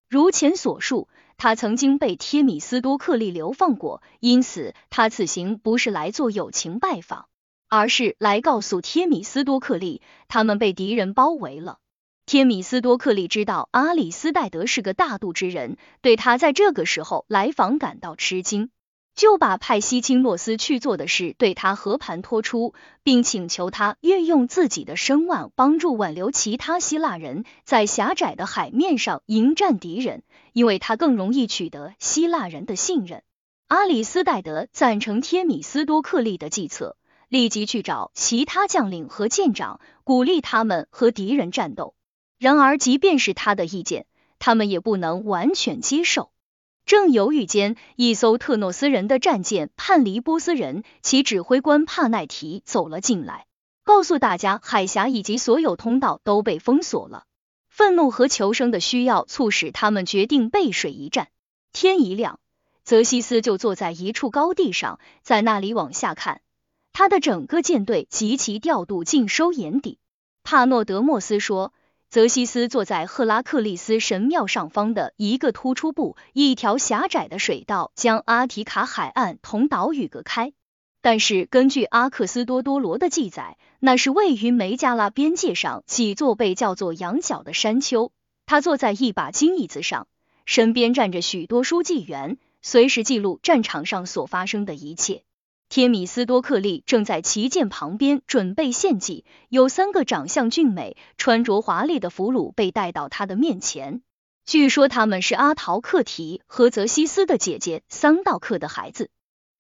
[0.10, 7.30] 如前所述，他曾经被天米斯多克利流放过，因此他此行不是来做友情拜访，
[7.70, 11.78] 而是来告诉天米斯多克利，他们被敌人包围了。
[12.26, 18.72] 天米斯多克利知道阿里斯戴德是个大度之人，对他在这个时候来访感到吃惊。
[19.16, 33.24] 就把派西钦诺斯去做的事对他和盘托出，并请求他运用自己的声望，帮助挽留其他希腊人在狭窄的海面上迎战敌人，因为他更容易取得希腊人的信任。
[33.68, 36.98] 阿里斯戴德赞成天米斯多克利的计策，
[37.30, 41.96] 立即去找其他将领和舰长，鼓励他们和敌人战斗。
[42.38, 44.06] 然而，即便是他的意见，
[44.40, 46.32] 他们也不能完全接受。
[46.86, 53.48] 正犹豫间，一艘特诺斯人的战舰叛离波斯人，其指挥官帕奈提走了进来，
[53.84, 57.24] 告诉大家海峡以及所有通道都被封锁了。
[57.70, 61.30] 愤怒和求生的需要促使他们决定背水一战。
[61.74, 62.40] 天一亮，
[62.84, 66.42] 泽西斯就坐在一处高地上，在那里往下看，
[66.94, 69.98] 他的整个舰队及其调度尽收眼底。
[70.44, 71.74] 帕诺德莫斯说。
[72.10, 80.54] 泽西斯坐在赫拉克利斯神庙上方的一个突出部，一条狭窄的水道将阿提卡海岸同岛屿隔开。
[81.02, 88.12] 但是根据阿克斯多多罗的记载，那是位于梅加拉边界上几座被叫做羊角的山丘。
[88.46, 90.08] 他坐在一把金椅子上，
[90.46, 95.24] 身边站着许多书记员，随时记录战场上所发生的一切。
[95.76, 104.02] 天米斯多克利正在旗舰旁边准备献祭，有三个长相俊美、穿着华丽的俘虏被带到他的面前。
[104.46, 109.10] 据说他们是阿陶克提和泽西斯的姐姐桑道克的孩子。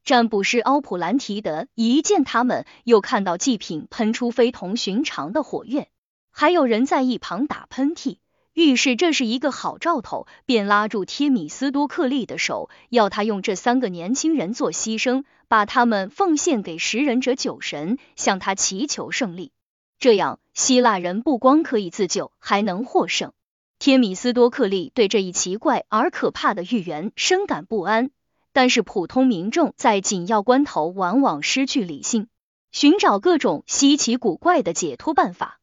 [0.06, 5.89] 占卜师奥普兰提德一见他们，又看到祭品喷出非同寻常的火焰，
[6.32, 8.19] 还有人在一旁打喷嚏。
[8.55, 19.51] 预示这是一个好兆头，便拉住天米斯多克利的手，要他用这三个年轻人做牺牲，把他们奉献给食人者酒神，向他祈求胜利。
[19.99, 23.33] 这样，希腊人不光可以自救，还能获胜。
[23.77, 28.09] 天米斯多克利对这一奇怪而可怕的预言深感不安，
[28.53, 32.29] 但是普通民众在紧要关头往往失去理性，
[32.71, 35.59] 寻找各种稀奇古怪的解脱办法。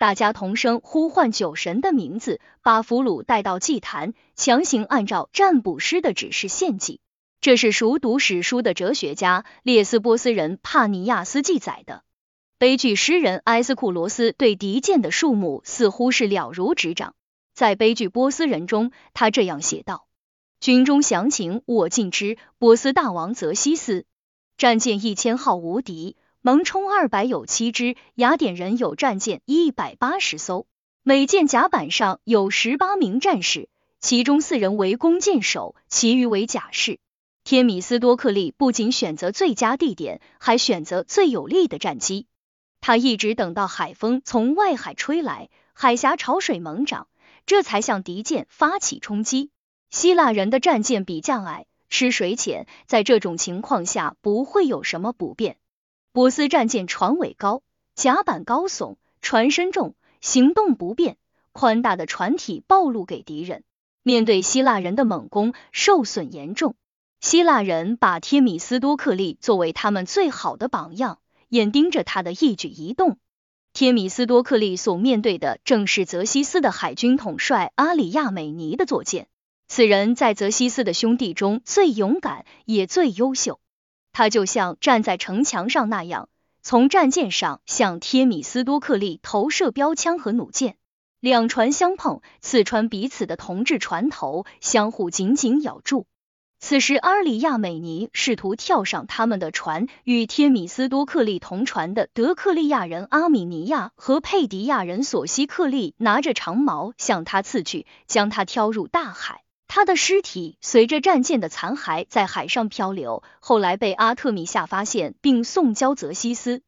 [0.00, 7.00] 大家同声呼唤酒神的名字，把俘虏带到祭坛，强行按照占卜师的指示献祭。
[7.42, 12.02] 这是熟读史书的哲学家列斯波斯人帕尼亚斯记载的。
[12.56, 17.14] 悲剧诗人埃斯库罗斯对敌舰的数目似乎是了如指掌。
[17.52, 20.06] 在悲剧波斯人中，他这样写道
[20.60, 24.06] ：“军中详情我尽知，波斯大王泽西斯
[24.56, 30.66] 战舰一千号无敌。”蒙冲二百有七只，雅典人有战舰一百八十艘，
[31.02, 33.68] 每舰甲板上有十八名战士，
[34.00, 36.98] 其中四人为弓箭手，其余为甲士。
[37.44, 42.26] 天米斯多克利不仅选择最佳地点，还选择最有利的战机。
[42.80, 47.08] 他一直等到海风从外海吹来，海峡潮水猛涨，
[47.44, 49.50] 这才向敌舰发起冲击。
[49.90, 55.58] 希腊人的战舰比较矮，吃水浅，在这种情况下不会有什么不便。
[56.12, 57.62] 波斯战舰船尾高，
[57.94, 61.16] 甲板高耸，船身重，行动不便，
[61.52, 63.62] 宽大的船体暴露给敌人。
[64.02, 66.74] 面对希腊人的猛攻，受损严重。
[67.20, 73.18] 希腊人把天米斯多克利作为他们最好的榜样，眼盯着他的一举一动。
[73.72, 79.28] 天米斯多克利所面对的正是泽西斯的海军统帅阿里亚美尼的坐舰。
[79.68, 83.59] 此人在泽西斯的兄弟中最勇敢，也最优秀。
[84.12, 86.28] 他就像站在城墙上那样，
[86.62, 90.76] 从战舰上向天米斯多克利投射标枪和弩箭，
[91.20, 96.06] 两船相碰，刺穿彼此的铜制船头，相互紧紧咬住。
[96.62, 109.42] 此时，阿尔里亚美尼试图跳上他们的船，与贴米斯多克利同船的德克利亚人阿米尼亚和佩迪亚人索西克利拿着长矛向他刺去，将他挑入大海。
[109.72, 116.62] 他的尸体随着战舰的残骸在海上漂流，后来被阿特米夏发现并送交泽西斯。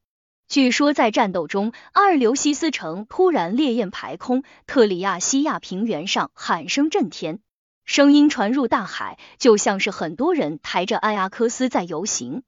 [0.46, 7.40] 据说在战斗中，阿尔留西斯城突然烈焰排空，特里亚西亚平原上喊声震天，
[7.84, 12.44] 声音传入大海，就像是很多人抬着埃阿克斯在游行。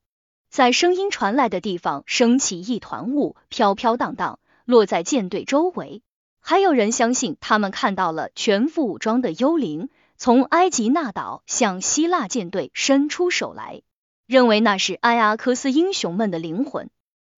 [0.50, 6.02] 在声音传来的地方升起一团雾，飘飘荡荡，落在舰队周围。
[6.38, 9.88] 还有人相信他们看到了全副武装的幽灵。
[10.16, 13.82] 从埃及那岛向希腊舰队伸出手来，
[14.26, 16.90] 认为那是埃阿克斯英雄们的灵魂。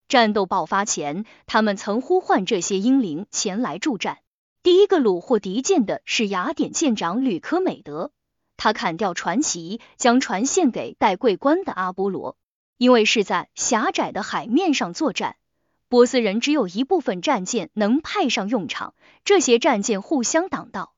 [0.08, 4.18] 战斗爆发前，他们曾呼唤这些英灵前来助战。
[4.62, 8.12] 第一个虏获敌舰的是雅典舰长吕科美德，
[8.56, 12.36] 他砍掉船旗，将船献给戴桂冠的阿波罗。
[12.76, 15.36] 因为是在狭窄的海面上作战，
[15.88, 18.92] 波斯人只有一部分战舰能派上用场，
[19.24, 20.92] 这些战舰互相挡道。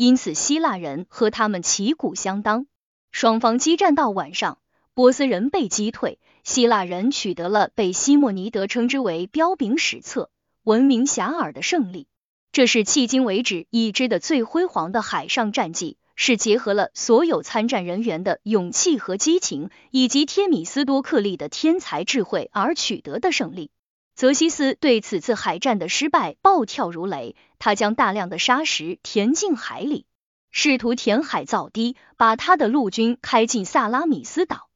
[0.00, 2.68] 因此，希腊人和他们旗鼓相当，
[3.10, 4.58] 双方激战到晚上，
[4.94, 10.30] 波斯人被击退，希腊人取得了被西莫尼德称之为彪炳史册、
[10.62, 12.06] 闻名遐迩的胜利。
[12.52, 23.72] 这是迄今为止已知的最辉煌的海上战绩，是结合了所有参战人员的勇气和激情，以及天米斯多克利的天才智慧而取得的胜利。
[24.18, 30.06] 泽西斯对此次海战的失败暴跳如雷，他将大量的沙石填进海里，
[30.50, 34.70] 试图填海造堤，把他的陆军开进萨拉米斯岛。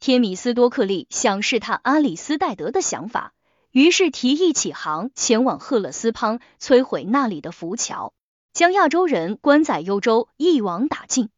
[0.00, 3.34] 天米斯多克利想试探阿里斯戴德的想法，
[3.70, 8.14] 于是提议起航前往赫勒斯滂，摧毁那里的浮桥，
[8.54, 11.28] 将亚洲人关在幽州，一网打尽。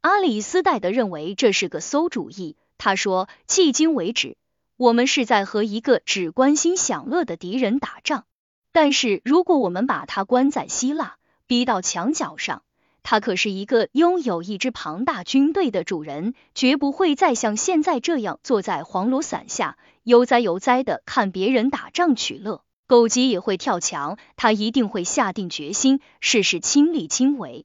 [0.00, 4.36] 阿里斯戴德认为这是个馊主意，他说：迄今为止。
[4.76, 8.24] 我们是在和一个只关心享乐的敌人打仗，
[8.72, 11.14] 但是如果我们把他关在希腊，
[11.46, 12.62] 逼到墙角上，
[13.04, 22.62] 他可是一个拥有一支庞大军队的主人，绝不会再像现在这样坐在黄罗伞下悠哉悠哉的看别人打仗取乐。
[22.88, 27.64] 狗急也会跳墙，他一定会下定决心，事事亲力亲为。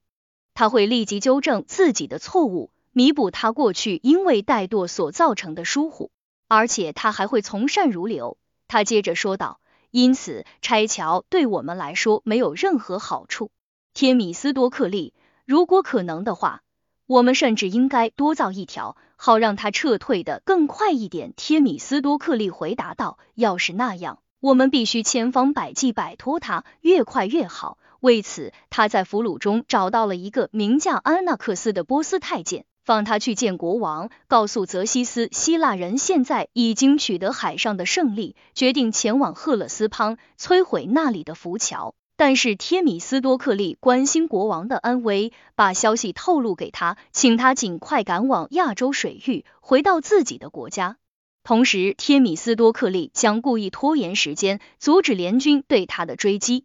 [0.54, 6.12] 他会立即纠正自己的错误，弥补他过去因为怠惰所造成的疏忽。
[6.50, 8.36] 而且他还会从善如流。
[8.66, 9.60] 他接着说道
[9.92, 13.52] ：“因此拆桥对我们来说没有任何好处。
[13.94, 15.14] 天米斯多克利，
[15.46, 16.62] 如果可能的话，
[17.06, 32.64] 我们甚至应该多造一条，好让他撤退的更快一点。”天米斯多克利回答道：“要是那样，我们必须千方百计摆脱他，越快越好。”为此，他在俘虏中找到了一个名叫安纳克斯的波斯太监。
[32.90, 41.94] 放他去见国王，告诉泽西斯，希腊人现在已经取得海上的胜利，决定前往赫勒斯滂，摧毁那里的浮桥。
[42.16, 50.96] 但是天米斯多克利关心国王的安危，把消息透露给他，请他尽快赶往亚洲水域，回到自己的国家。
[51.44, 56.64] 同时，天米斯多克利将故意拖延时间，阻止联军对他的追击。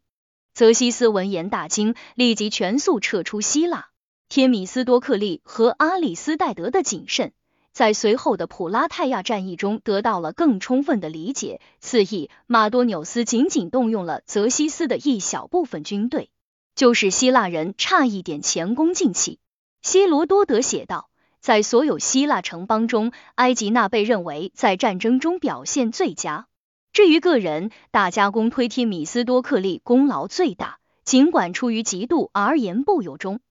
[0.56, 3.90] 泽西斯闻言大惊，立即全速撤出希腊。
[4.28, 7.32] 天米斯多克利和阿里斯戴德的谨慎。
[7.72, 11.60] 在随后的普拉泰亚战役中得到了更充分的理解。
[11.82, 16.30] 次役马多纽斯仅仅动用了泽西斯的一小部分军队，
[16.74, 19.40] 就是希腊人差一点前功尽弃。
[19.82, 21.10] 希罗多德写道，
[21.42, 26.48] 在所有希腊城邦中，埃及那被认为在战争中表现最佳。
[26.94, 33.42] 至于个人，大家公推天米斯多克利功劳最大，尽管出于嫉妒而言不由衷。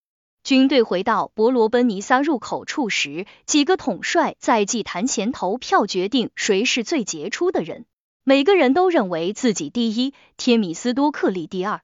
[0.45, 7.87] 军队回到伯罗奔尼撒入口处时，几个统帅在祭坛前投票决定谁是最杰出的人。
[8.25, 11.81] 每个人都认为自己第一，天米斯多克利第二。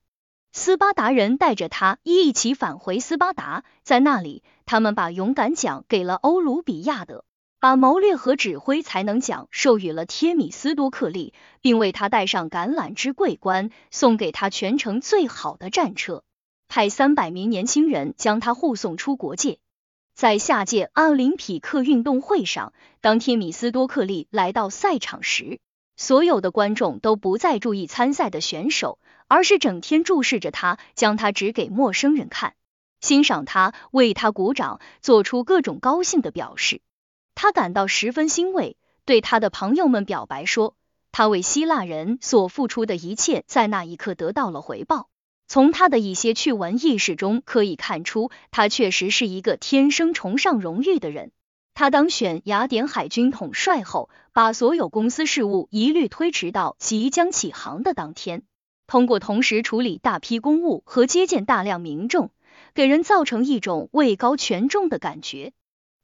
[0.53, 7.25] 斯巴达人带着他一起返回斯巴达，在那里，他们把勇敢奖给了欧鲁比亚德，
[7.61, 11.33] 把谋略和指挥才能奖授予了天米斯多克利，
[11.63, 16.25] 并为他戴上橄榄枝桂冠，送给他全城最好的战车。
[16.71, 19.59] 派三百名年轻人将他护送出国界。
[20.15, 25.59] 在下届奥林匹克运动会上，当天米斯多克利来到赛场时，
[25.97, 32.55] 所有的观众都不再注意参赛的选手，而是整天注视着他，将他指给陌生人看，
[33.01, 36.81] 欣赏他，为他鼓掌，做出各种高兴的表示。
[37.35, 40.77] 他感到十分欣慰，对他的朋友们表白说，
[41.11, 45.09] 他为希腊人所付出的一切在那一刻得到了回报。
[45.51, 51.33] 从他的一些趣闻轶事中可以看出，他确实是一个天生崇尚荣誉的人。
[51.75, 58.45] 他当选雅典海军统帅后，把所有公司事务一律推迟到即将起航的当天，
[58.87, 62.31] 通过同时处理大批公务和接见大量民众，
[62.73, 65.53] 给人造成一种位高权重的感觉。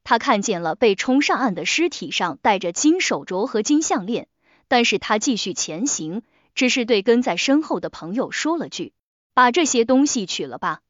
[0.03, 4.27] 他看见了被冲上岸的尸体上戴着金手镯和金项链，
[4.67, 6.21] 但是他继续前行，
[6.53, 8.91] 只是对跟在身后的朋友说了句。
[9.37, 10.81] 把这些东西取了吧，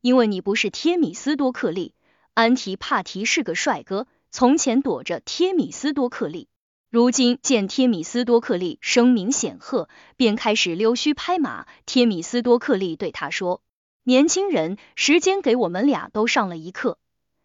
[0.00, 1.92] 因为你不是天米斯多克利。
[2.32, 6.48] 安提帕提是个帅哥，从前躲着天米斯多克利，
[6.88, 11.66] 如今见天米斯多克利声名显赫，便开始溜须拍马。
[11.84, 13.60] 天米斯多克利对他说
[14.02, 16.96] ：“年轻人，时间给我们俩都上了一课。”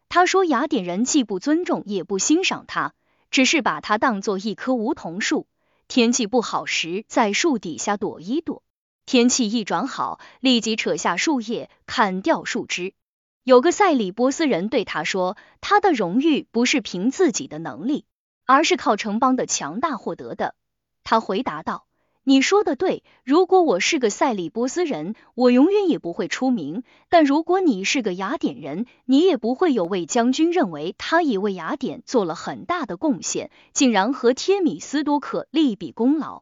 [0.08, 2.94] 他说雅典人既不尊重也不欣赏他，
[3.30, 5.48] 只是把他当做一棵梧桐树，
[5.90, 8.64] 天气不好时在树底下躲一躲。
[9.06, 12.94] 天气一转好，立即扯下树叶，砍掉树枝。
[13.44, 18.06] 有个塞里波斯人对他说：“他的荣誉不是凭自己的能力，
[18.48, 20.56] 而是靠城邦的强大获得的。”
[21.06, 21.86] 他回答道
[22.26, 36.42] ：“你说的对，如果我是个塞里波斯人，我永远也不会出名；但如果你是个雅典人，你也不会有位将军认为他已为雅典做了很大的贡献，竟然和天米斯多克利比功劳。”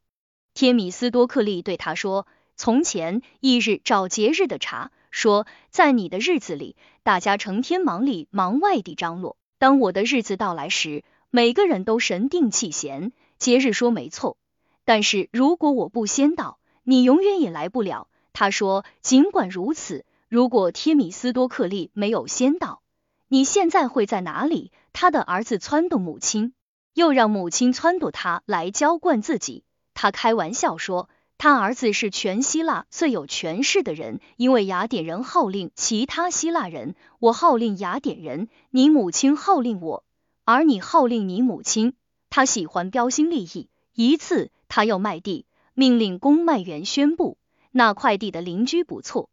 [0.56, 2.26] 天米斯多克利对他说。
[2.56, 13.12] 从前，一日找节日的茬，说在你的日子里，大家成天忙里忙外地张罗；当我的日子到来时，每个人都神定气闲。
[13.40, 14.38] 节日说没错，
[14.86, 18.08] 但是如果我不先到，你永远也来不了。
[18.34, 22.82] 他说，尽管如此，如果天米斯多克利没有先到，
[23.28, 24.72] 你现在会在哪里？
[24.94, 26.54] 他的儿子撺掇母亲，
[26.94, 29.64] 又让母亲撺掇他来浇灌自己。
[29.96, 31.10] 他开玩笑说。
[31.44, 40.06] 他儿子是全希腊最有权势的人，因为雅典人号令其他希腊人，我号令雅典人，你母亲号令我，
[40.46, 41.96] 而你号令你母亲。
[42.30, 43.68] 他喜欢标新立异。
[43.94, 47.38] 一次，他要卖地，命令公卖员宣布
[47.72, 49.30] 那块地的邻居不错，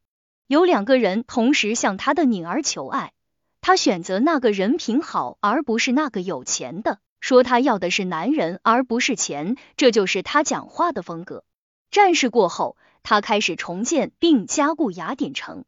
[0.48, 3.12] 有两个人同时向他的女儿求爱，
[3.60, 11.44] 他选择那个人品好而不是那个有钱的，说他要的是男人而不是钱，这就是他讲话的风格。
[11.90, 15.64] 战事过后，他开始重建并加固雅典城。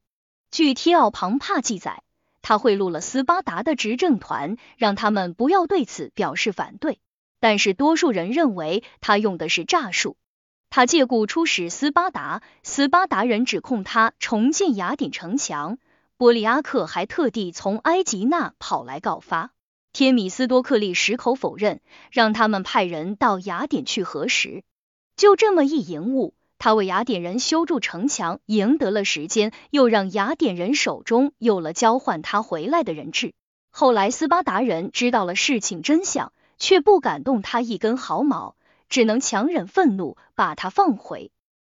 [0.51, 2.03] 据提奥庞帕记载，
[2.43, 7.01] 他贿赂了斯巴达的执政团，让他们不要对此表示反对。
[7.41, 10.16] 但是多数人认为他用的是诈术。
[10.70, 15.79] 他借故出使斯巴达，斯巴达人指控他重建雅典城墙。
[16.16, 19.51] 波利阿克还特地从埃及那跑来告发。
[19.93, 21.81] 天米斯多克利矢口否认，
[22.12, 24.62] 让他们派人到雅典去核实。
[25.17, 33.35] 就这么一延误，他为雅典人修筑城墙赢得了时间，又让雅典人手中有了交换他回来的人质。
[33.71, 38.55] 后来斯巴达人知道了事情真相，却不敢动他一根毫毛，
[38.89, 41.31] 只能强忍愤怒把他放回。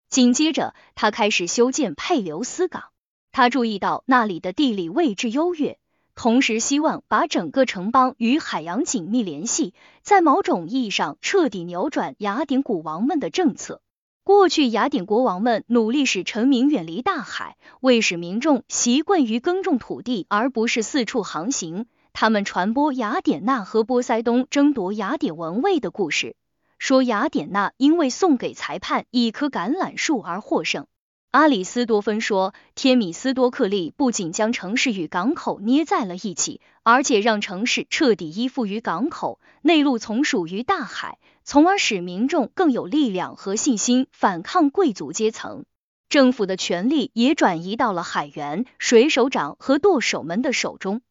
[0.09, 2.85] 紧接着，他开始修建佩留斯港。
[3.31, 5.79] 他注意到那里的地理位置优越，
[6.19, 13.81] 同时希望把整个城邦与海洋紧密联系，在某种意义上彻底扭转雅典古王们的政策。
[14.25, 21.87] 过去，雅典国王们努力使臣民远离大海，为使民众习惯于耕种土地而不是四处航行。
[22.13, 26.35] 他们传播雅典娜和波塞冬争夺雅典王位的故事，
[26.81, 30.89] 说雅典娜因为送给裁判一棵橄榄树而获胜。
[31.31, 45.67] 阿里斯多芬说，天米斯多克利不仅将城市与港口捏在了一起，而且让城市彻底依附于港口，内陆从属于大海，从而使民众更有力量和信心反抗贵族阶层。
[46.09, 51.03] 政府的权力也转移到了海员、水手长和舵手们的手中。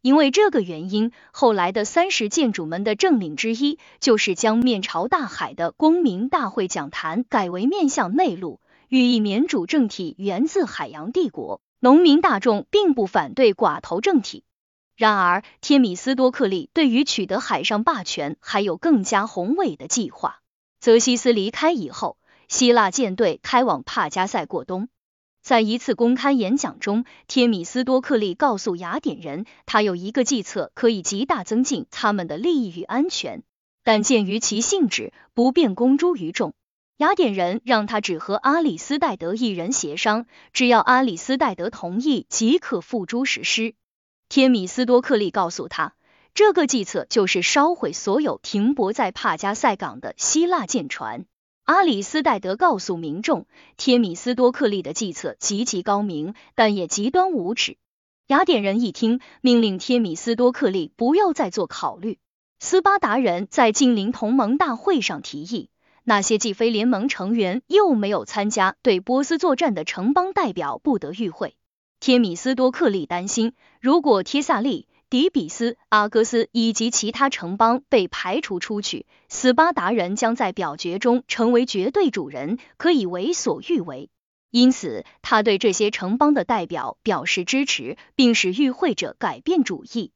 [0.00, 8.58] 因为这个原因，后来的三十建筑们的政令之一，就是将面朝大海的公民大会讲坛改为面向内陆。
[8.88, 14.44] 寓意民主政体源自海洋帝国，农民大众并不反对寡头政体。
[14.96, 20.40] 然而，天米斯多克利对于取得海上霸权还有更加宏伟的计划。
[20.78, 22.16] 泽西斯离开以后，
[22.48, 24.88] 希腊舰队开往帕加塞过冬。
[25.42, 33.42] 在一次公开演讲中，天米斯多克利告诉雅典人，他有一个计策可以极大增进他们的利益与安全，
[33.84, 36.54] 但鉴于其性质，不便公诸于众。
[36.98, 40.24] 雅典人让他只和阿里斯戴德一人协商，
[40.54, 43.74] 只要阿里斯戴德同意，即可付诸实施。
[44.30, 45.92] 天米斯多克利告诉他，
[46.32, 51.26] 这个计策就是烧毁所有停泊在帕加塞港的希腊舰船。
[51.64, 57.76] 阿里斯戴德告诉民众，天米斯多克利的计策极其高明，但也极端无耻。
[58.26, 62.18] 雅典人一听，命令天米斯多克利不要再做考虑。
[62.58, 65.68] 斯巴达人在近邻同盟大会上提议。
[66.08, 71.56] 那些既非联盟成员又没有参加对波斯作战的城邦代表不得与会。
[71.98, 84.08] 天米斯多克利担心，如果帖萨利、迪比斯、阿哥斯以及其他城邦被排除出去，斯巴达人将在表决中成为绝对主人，可以为所欲为。
[84.52, 90.12] 因此，他对这些城邦的代表表示支持，并使与会者改变主意。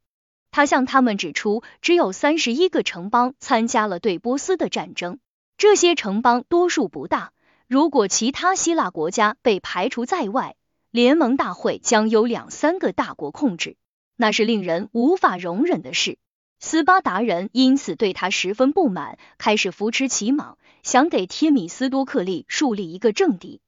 [0.53, 5.18] 他向他们指出，只有三十一个城邦参加了对波斯的战争。
[5.61, 7.35] 这些城邦多数不大，
[7.69, 10.57] 如果其他希腊国家被排除在外，
[10.91, 13.77] 联盟大会将由两三个大国控制，
[14.17, 16.17] 那是令人无法容忍的事。
[16.61, 23.61] 斯巴达人因此对他十分不满，开始扶持其莽，想给提米斯多克利树立一个政敌。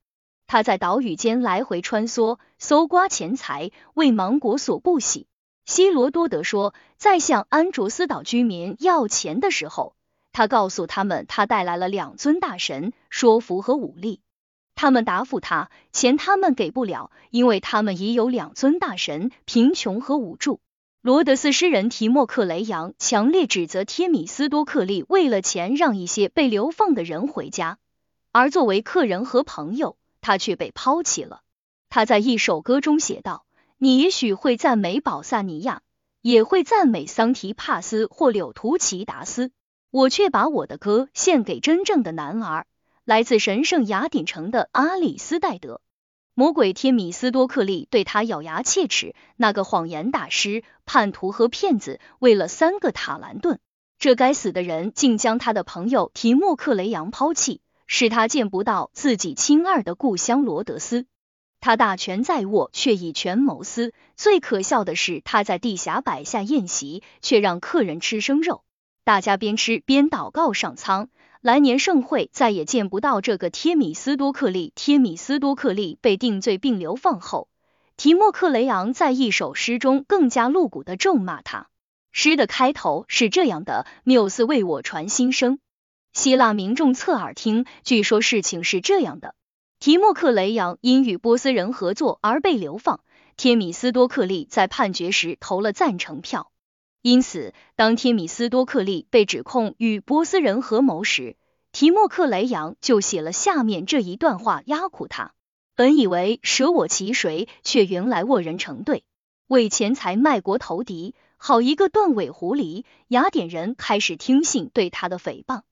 [0.47, 5.27] 他在岛屿间来回穿梭，搜刮钱财，为芒国所不喜。
[5.67, 9.95] 希罗多德说，在向安卓斯岛居民要钱的时候。
[10.33, 14.21] 他告诉他们，他带来了两尊大神，说服和武力。
[14.75, 20.61] 他们答复他，钱他们给不了，因为他们已有两尊大神，贫穷和无助。
[21.03, 27.79] 罗德斯诗人提莫克雷扬强烈指责天米斯多克利为了钱让一些被流放的人回家，
[28.31, 31.43] 而作为客人和朋友，他却被抛弃了。
[31.91, 33.45] 他在一首歌中写道
[33.79, 35.83] ：“你也许会赞美保萨尼亚，
[36.23, 39.51] 也会赞美桑提帕斯或柳图奇达斯。”
[39.93, 42.67] 我却把我的歌献给真正的男儿，
[43.05, 45.83] 来自神圣雅典城的阿里斯戴德。
[46.33, 53.59] 魔鬼天米斯多克利对他咬牙切齿，那个谎言大师、叛徒和骗子，为了三个塔兰顿，
[53.99, 61.05] 这该死的人竟将他的朋友提莫克雷扬抛弃，使他见不到自己亲爱的故乡罗德斯。
[61.61, 63.93] 他大权在握，却以权谋私。
[64.17, 68.65] 最可笑的是，他在地下摆下宴席，却让客人吃生肉。
[69.05, 71.09] 大家边吃边祷告上苍，
[71.41, 74.73] 来年盛会再也见不到这个天米斯多克利。
[74.77, 77.49] 天米斯多克利被定罪并流放后，
[77.97, 81.67] 提莫克雷昂在一首诗中更加露骨的咒骂他。
[82.13, 85.59] 诗的开头是这样的：缪斯为我传心声。
[86.13, 89.35] 希腊民众侧耳听，据说事情是这样的：
[89.81, 93.01] 提莫克雷昂因与波斯人合作而被流放，
[93.37, 96.52] 天米斯多克利在判决时投了赞成票。
[97.03, 101.37] 因此，当天米斯多克利被指控与波斯人合谋时，
[101.73, 105.35] 提莫克雷扬就写了下面这一段话压苦他：
[105.75, 109.03] 本以为舍我其谁，却原来沃人成对，
[109.49, 112.85] 为钱财卖国投敌，好一个断尾狐狸！
[113.09, 115.63] 雅典人开始听信对他的诽谤，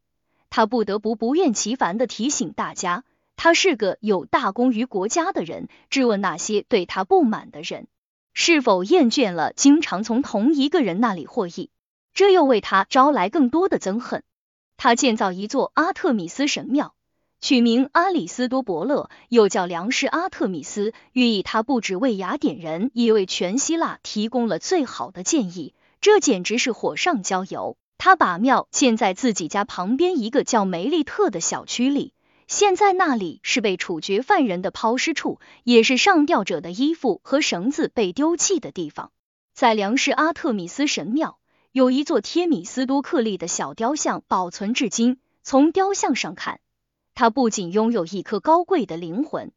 [0.51, 3.05] 他不得不不厌其烦的提醒大家，
[3.37, 7.87] 他是个有大功于国家的人，质问那些对他不满的人。
[8.33, 11.70] 是否厌倦了经常从同一个人那里获益？
[12.14, 14.22] 这又为他招来更多的憎恨。
[14.76, 16.95] 他建造一座阿特米斯神庙，
[17.41, 25.74] 取名阿里斯多伯勒，又叫粮食阿特米斯，寓意他不只为雅典人，也为全希腊提供了最好的建议。
[26.01, 27.76] 这简直是火上浇油。
[27.99, 32.14] 他把庙建在自己家旁边一个叫梅利特的小区里，
[32.51, 39.12] 现在那里是被处决犯人的抛尸处，也是上吊者的衣服和绳子被丢弃的地方。
[39.55, 41.38] 在粮食阿特米斯神庙，
[41.70, 45.20] 有一座贴米斯多克利的小雕像保存至今。
[45.44, 46.59] 从雕像上看，
[47.14, 49.53] 他不仅拥有一颗高贵的灵魂，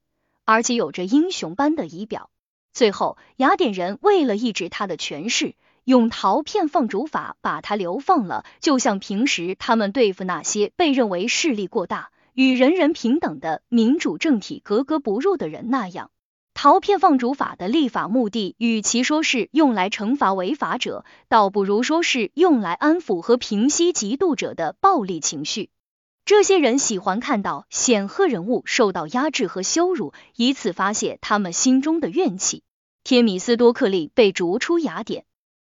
[0.45, 2.29] 而且有着英雄般的仪表。
[2.73, 16.11] 最后，雅典人为了抑制他的权势，用陶片放逐法把他流放了，就像平时他们对付那些被认为势力过大、与人人平等的民主政体格格不入的人那样。
[16.55, 25.71] 陶片放逐法的立法目的，与其说是用来惩罚违法者，倒不如说是用来安抚和平息嫉妒者的暴力情绪。
[26.25, 32.63] 这些人喜欢看到显赫人物受到压制和羞辱，以此发泄他们心中的怨气。
[33.03, 35.25] 天米斯多克利被逐出雅典，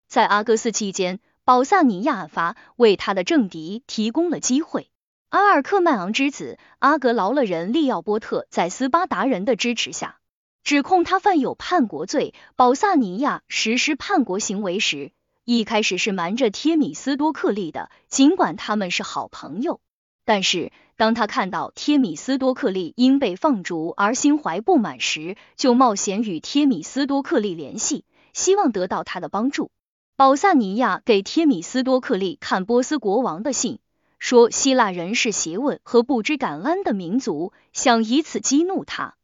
[0.07, 4.91] 在阿哥斯期间，保萨尼亚法为他的政敌提供了机会。
[5.34, 10.19] 阿尔克曼昂之子阿格劳勒人利奥波特在斯巴达人的支持下，
[10.63, 12.36] 指控他犯有叛国罪。
[12.55, 15.11] 保萨尼亚实施叛国行为时，
[15.43, 19.81] 一开始是瞒着天米斯多克利的，尽管他们是好朋友。
[20.23, 29.71] 但是，当他看到贴米斯多克利因被放逐而心怀不满时，就冒险与贴米斯多克利联系，希望得到他的帮助。
[30.15, 33.79] 保萨尼亚给贴米斯多克利看波斯国王的信，
[34.24, 39.15] 说希腊人是邪恶和不知感恩的民族，想以此激怒他。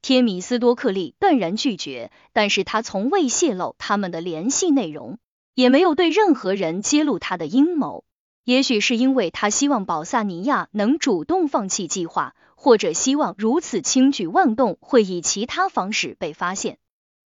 [0.00, 5.18] 天米斯多克利断然拒绝，但是他从未泄露他们的联系内容，
[5.56, 8.04] 也没有对任何人揭露他的阴谋。
[8.44, 16.78] 也许是因为他希望保萨尼亚能主动放弃计划，或者希望如此轻举妄动会以其他方式被发现。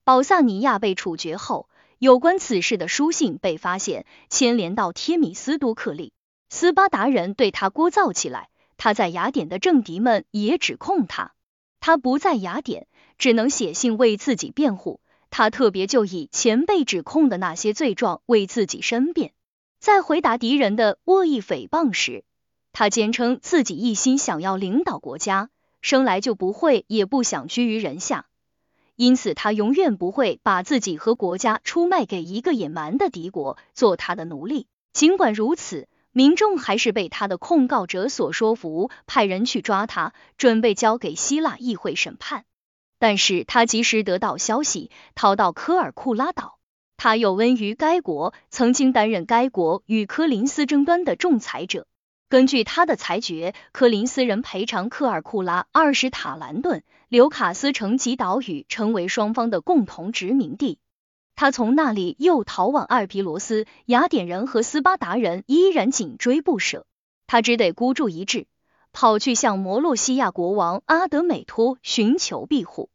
[0.05, 1.69] 保萨尼亚被处决后，
[1.99, 6.13] 有关此事的书信被发现，牵连到天米斯多克利。
[6.49, 11.33] 斯巴达人对他聒噪起来，他在雅典的政敌们也指控他。
[11.81, 12.87] 他不在雅典，
[13.19, 15.01] 只能写信为自己辩护。
[15.29, 19.33] 他特别就以前被指控的那些罪状为自己申辩。
[19.79, 22.25] 在回答敌人的恶意诽谤时，
[22.73, 25.51] 他坚称自己一心想要领导国家，
[25.83, 28.27] 生来就不会也不想居于人下，
[28.95, 34.67] 因此他永远不会把自己和国家出卖给一个野蛮的敌国做他的奴隶。
[34.93, 42.47] 尽管如此，民众还是被他的控告者所说服，派人去抓他，准备交给希腊议会审判。
[42.99, 46.59] 但是他及时得到消息，逃到科尔库拉岛。
[46.97, 51.87] 他有温于该国，曾经担任该国与科林斯争端的仲裁者。
[52.31, 60.79] 根据他的裁决，科林斯人赔偿科尔库拉二十塔兰顿，留卡斯城及岛屿成为双方的共同殖民地。
[61.37, 66.87] 他从那里又逃往阿尔皮罗斯，雅典人和斯巴达人依然紧追不舍，
[67.27, 68.47] 他只得孤注一掷，
[68.91, 72.89] 跑去向摩洛西亚国王阿德美托寻求庇护。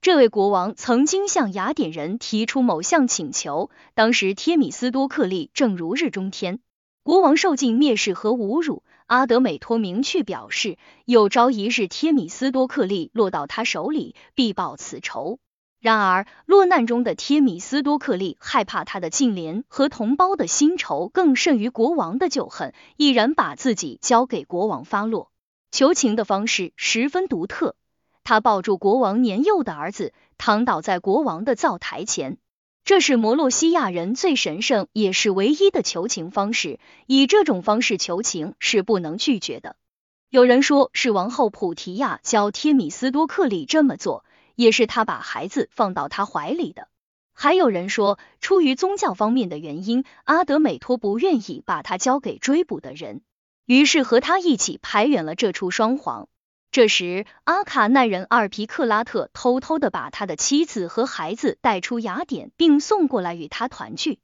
[0.00, 6.58] 这位国王曾经向雅典人提出某项请求，当时贴米斯多克利正如日中天，
[7.04, 8.82] 国王受尽蔑视和侮辱。
[9.06, 15.38] 阿德美托明确表示，有朝一日贴米斯多克利落到他手里，必报此仇。
[15.84, 25.30] 然而，落难中的贴米斯多克利害怕他的近邻和同胞的新仇更甚于国王的旧恨，毅然把自己交给国王发落。
[25.70, 27.76] 求情的方式十分独特。
[28.22, 32.38] 他抱住国王年幼的儿子，躺倒在国王的灶台前。
[32.86, 36.80] 这是摩洛西亚人最神圣也是唯一的求情方式。
[37.06, 39.76] 以这种方式求情是不能拒绝的。
[40.30, 44.23] 有人说是王后普提亚教贴米斯多克利这么做，
[44.54, 46.88] 也是他把孩子放到他怀里的。
[47.32, 53.22] 还有人说，出于宗教方面的原因，阿德美托不愿意把他交给追捕的人，
[53.66, 56.28] 于是和他一起排远了这处双簧。
[56.70, 64.18] 这时，阿卡奈人阿尔皮克拉特偷偷的把他的妻子和孩子带出雅典，并送过来与他团聚。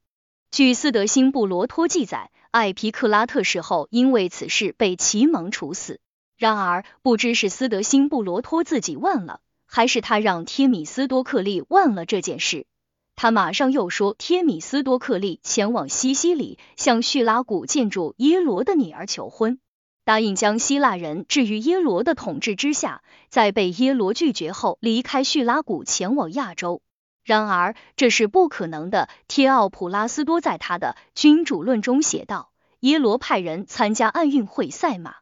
[0.51, 6.01] 据斯德辛布罗托记载，艾皮克拉特死后因为此事被齐蒙处死。
[6.37, 12.67] 然而，不知是斯德辛布罗托自己忘了，还是他让贴米斯多克利忘了这件事。
[13.15, 19.61] 他马上又说，贴米斯多克利前往西西里，向叙拉古建筑耶罗的女儿求婚。
[20.05, 26.83] 答应将希腊人置于耶罗的统治之下，在被耶罗拒绝后离开叙拉古前往亚洲。
[27.23, 29.09] 然而这是不可能的。
[29.29, 32.51] 贴奥普拉斯多在他的《君主论》中写道：
[32.81, 35.17] 耶罗派人参加奥运会赛马，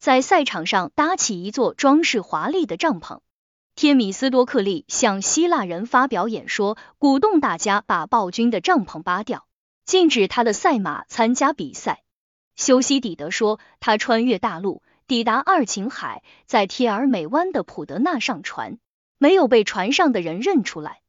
[0.00, 3.20] 在赛场上搭起一座装饰华丽的帐篷。
[3.74, 9.46] 天米斯多克利向希腊人发表演说，鼓动大家把暴君的帐篷扒掉，
[9.84, 12.04] 禁止他的赛马参加比赛。
[12.54, 18.78] 修昔底德说，他穿越大陆，抵达二琴海，在贴尔美湾的普德纳上船，
[19.18, 21.00] 没有被船上的人认出来。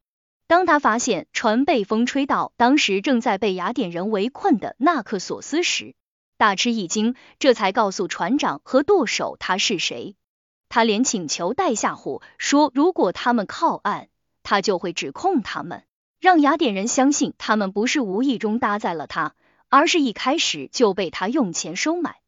[0.47, 5.95] 当他发现船被风吹到当时正在被雅典人围困的纳克索斯时，
[6.37, 10.15] 大吃一惊，这才告诉船长和舵手他是谁。
[10.73, 14.07] 他连请求带吓唬，说如果他们靠岸，
[14.41, 15.83] 他就会指控他们，
[16.19, 19.35] 让雅典人相信他们不是无意中搭载了他，
[19.69, 22.21] 而是一开始就被他用钱收买。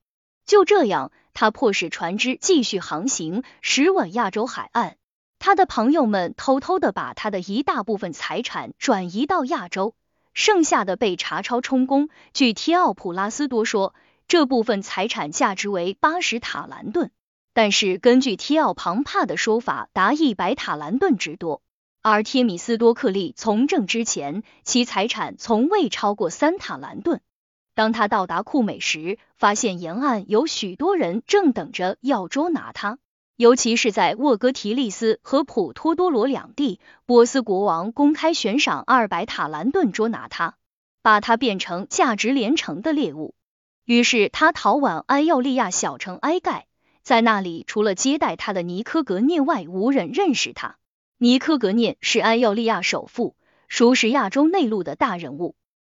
[0.45, 4.97] 就这样，他迫使船只继续航行，驶往亚洲海岸。
[5.39, 9.95] 他的朋友们偷偷的把他的一大部分财产转移到亚洲，
[10.35, 12.09] 剩下的被查抄充公。
[12.31, 13.95] 据提奥普拉斯多说，
[14.27, 17.09] 这部分财产价值为八十塔兰顿。
[17.55, 21.61] 但是根据提奥庞帕的说法，达一百塔兰顿之多。
[22.01, 27.21] 而贴米斯多克利从政之前，其财产从未超过三塔兰顿。
[27.73, 32.97] 当他到达库美时，发现沿岸有许多人正等着要捉拿他，
[33.37, 40.57] 尤其是在沃哥提利斯和普托多罗两地，波斯国王公开悬赏二百塔兰顿捉拿他，
[41.01, 43.33] 把他变成价值连城的猎物。
[43.85, 46.67] 于是他逃往埃奥利亚小城埃盖。
[47.05, 50.77] 在那里，除了接待他的尼科格涅外，无人认识他。
[51.19, 53.35] 尼科格涅是埃奥利亚首富，
[53.67, 55.55] 熟识亚洲内陆的大人物。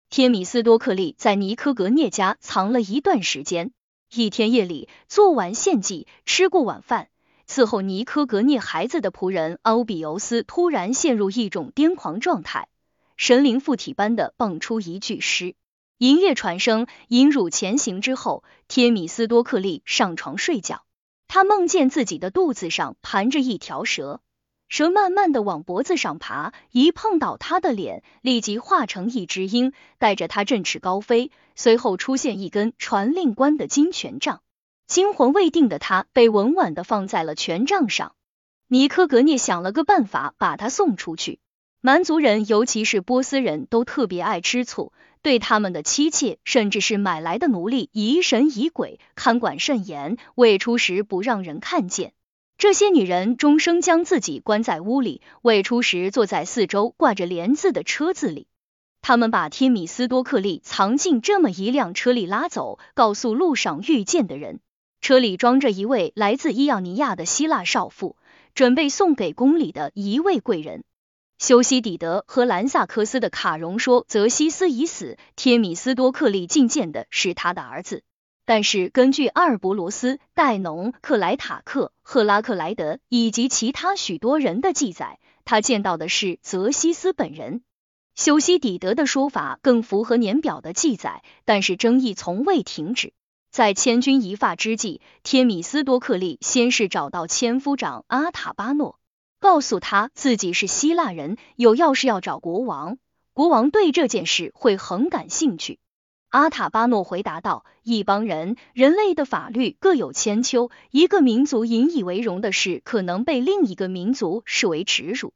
[0.09, 3.71] 天米斯多克利在尼科格涅家藏了一段时间。
[4.13, 7.07] 一天夜里，做完献祭，吃过晚饭，
[7.47, 12.67] 伺候尼科格涅孩子的仆人欧比尤斯突然陷入一种癫狂状态，
[13.15, 15.55] 神灵附体般的蹦出一句诗。
[15.99, 20.83] 银乐传声，引乳前行之后，天米斯多克利上床睡觉。
[21.27, 24.21] 他梦见自己的肚子上盘着一条蛇，
[24.69, 31.31] 蛇慢慢的往脖子上爬，一碰到他的脸，立即化成一只鹰，带着他振翅高飞。
[31.55, 34.41] 随后出现一根传令官的金权杖，
[34.85, 38.13] 惊魂未定的他被稳稳的放在了权杖上。
[38.67, 41.39] 尼科格涅想了个办法，把他送出去。
[41.81, 44.91] 蛮族人，尤其是波斯人都特别爱吃醋。
[45.21, 52.13] 对他们的妻妾，甚至是买来的奴隶，疑神疑鬼，看管甚严，未出时不让人看见。
[52.57, 58.47] 这些女人终生将自己关在屋里，未出时坐在四周挂着帘子的车子里。
[59.01, 64.59] 他们把天米斯多克利藏进这么一辆车里拉走，告诉路上遇见的人，
[65.01, 68.17] 车里装着一位来自伊奥尼亚的希腊少妇，
[68.55, 70.83] 准备送给宫里的一位贵人。
[71.39, 78.03] 修昔底德和兰萨克斯的卡戎说，泽西斯已死，天米斯多克利觐见的是他的儿子。
[78.43, 87.61] 但是根据阿尔伯罗斯、戴农、克莱塔克、赫拉克莱德以及其他许多人的记载，他见到的是泽西斯本人。
[88.15, 93.13] 修昔底德的说法更符合年表的记载，但是争议从未停止。
[93.51, 98.97] 在千钧一发之际，天米斯多克利先是找到千夫长阿塔巴诺。
[99.39, 102.97] 告诉他自己是希腊人，有要事要找国王，
[103.33, 105.79] 国王对这件事会很感兴趣。
[106.29, 115.31] 阿塔巴诺回答道：“一帮人，人类的法律各有千秋，一个民族引以为荣的事，可能被另一个民族视为耻辱。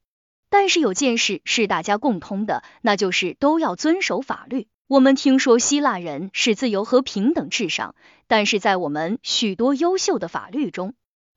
[0.50, 4.68] 但是有件事是大家共通的，那就是都要遵守法律。
[4.86, 7.94] 我们听说希腊人是自由和平等至上，
[8.26, 10.92] 但是在我们许多优秀的法律中。”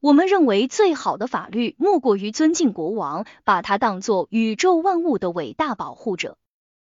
[0.05, 6.37] 我们认为最好的法律莫过于尊敬国王，把他当作宇宙万物的伟大保护者。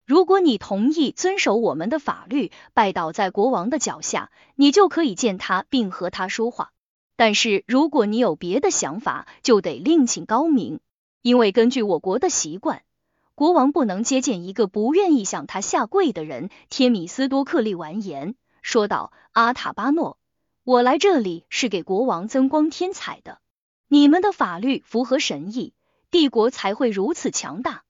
[0.08, 6.72] 如果你同意遵守我们的法律，拜倒在国王的脚下，你就可以见他并和他说话。
[7.16, 10.80] 但是如果你有别的想法，就得另请高明，
[11.22, 12.82] 因为根据我国的习惯，
[13.36, 16.50] 国王不能接见一个不愿意向他下跪的人。
[16.72, 20.18] 天米斯多克利完言说道：“阿塔巴诺。”
[20.64, 23.40] 我来这里是给国王增光添彩的。
[23.88, 25.74] 你们的法律符合神意，
[26.12, 27.82] 帝国才会如此强大。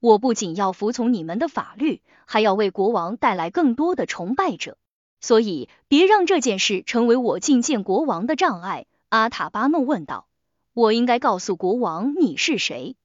[0.00, 4.78] 我不仅要服从你们的法律，还要为国王带来更多的崇拜者。
[5.20, 8.86] 所以，别让这件事成为我觐见国王的障碍。
[9.10, 10.26] 阿塔巴诺问道
[10.72, 12.96] ：“我应该告诉国王你是谁？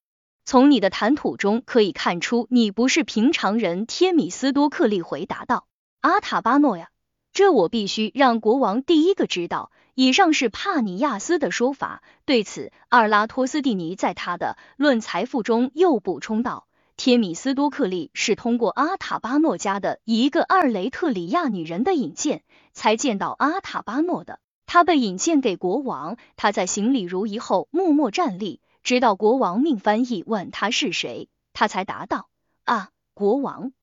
[0.46, 5.68] 从你的谈吐中可以看出，你不是平常人。”天米斯多克利回答道
[6.00, 6.90] ：“阿塔巴诺呀。”
[7.34, 9.72] 这我必须让国王第一个知道。
[9.96, 12.02] 以上是帕尼亚斯的说法。
[12.24, 24.40] 对此，阿尔拉托斯蒂尼在他的《论财富》中又补充道：天米斯多克利是通过阿塔巴诺家的一个二雷特里亚女人的引荐，才见到阿塔巴诺的。
[24.66, 32.30] 他被引荐给国王，他在行礼如仪后默默站立，直到国王命翻译问他是谁，他才答道
[32.64, 33.74] ：“啊，国王，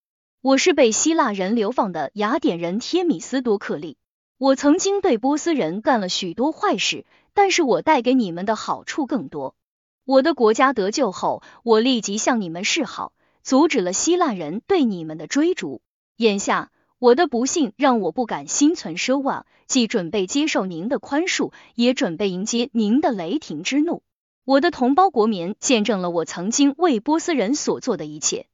[0.47, 3.97] 我是被希腊人流放的雅典人忒米斯多克利。
[4.39, 9.57] 我曾经对波斯人干了许多坏事，但是我带给你们的好处更多。
[10.05, 15.81] 我的国家得救后，我立即向你们示好，阻止了希腊人对你们的追逐。
[16.17, 16.71] 眼下。”
[17.01, 24.05] 我的不幸让我不敢心存奢望，既准备接受您的宽恕，也准备迎接您的雷霆之怒。
[24.45, 28.47] 我的同胞国民见证了我曾经为波斯人所做的一切，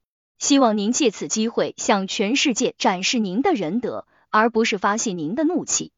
[0.42, 5.92] 希望您借此机会向全世界展示您的仁德，而不是发泄您的怒气。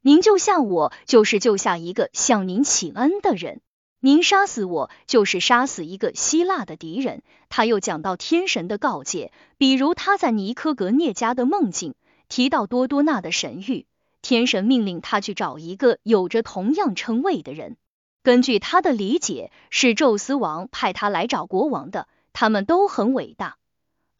[0.00, 3.60] 您救下我，就是救下一个向您启恩的人。
[4.00, 7.22] 您杀死我，就是杀死一个希腊的敌人。
[7.50, 11.94] 他又讲到天神的告诫，比如他在尼科格涅家的梦境
[12.30, 13.84] 提到多多纳的神谕，
[14.22, 17.76] 天神命令他去找一个有着同样称谓的人。
[18.22, 22.08] 根据他的理解，是宙斯王派他来找国王的。
[22.32, 23.58] 他们都很伟大，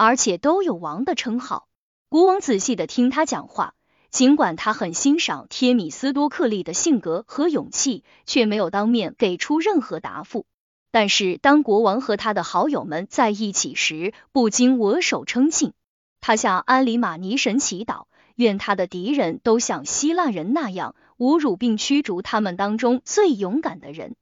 [0.01, 1.69] 而且都有王的称号。
[2.09, 3.75] 国王仔细的听他讲话。
[4.11, 10.47] 尽管他很欣赏忒米斯多克利的性格和勇气，却没有当面给出任何答复。
[10.91, 15.75] 但是当国王和他的好友们在一起时，不禁握手称庆。
[16.23, 24.17] 他向安里马尼神祈祷，愿他的敌人都像希腊人那样侮辱并驱逐他们当中最勇敢的人。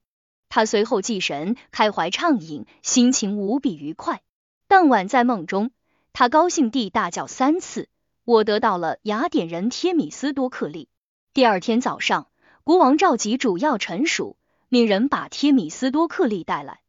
[0.50, 4.20] 他随后祭神，开怀畅饮，心情无比愉快。
[4.68, 5.70] 当晚在梦中，
[6.12, 7.88] 他高兴地大叫三次。
[8.26, 10.90] 我得到了雅典人忒米斯多克利。
[11.32, 12.28] 第二天早上，
[12.64, 14.36] 国王召集主要臣属，
[14.68, 16.80] 命人把忒米斯多克利带来。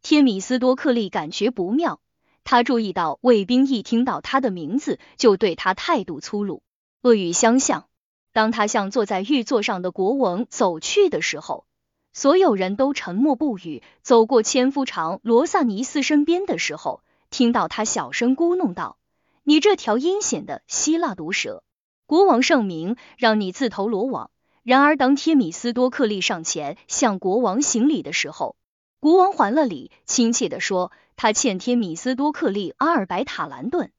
[0.00, 2.00] 忒米斯多克利感觉不妙，
[2.44, 6.62] 他注意到卫兵一听到他的名字就对他态度粗鲁，
[7.02, 7.86] 恶语相向。
[8.32, 11.66] 当他向坐在玉座上的国王走去的时候，
[12.12, 13.82] 所有人都沉默不语。
[14.02, 17.02] 走过千夫长罗萨尼斯身边的时候，
[17.34, 18.96] 听到他小声咕哝道。
[19.42, 21.64] 你这条阴险的希腊毒蛇！
[22.06, 24.30] 国王圣明，让你自投罗网。
[24.62, 28.54] 然而，当忒米斯多克利上前向国王行礼的时候，
[29.00, 33.90] 国王还了礼，亲切的说，他欠忒米斯多克利阿尔白塔兰顿，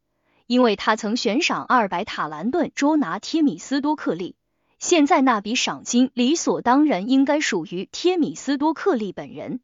[0.48, 4.38] 因为他曾悬赏阿尔白塔兰顿捉拿忒米斯多克利，
[4.80, 9.60] 现在那笔赏金理所当然应该属于忒米斯多克利本人。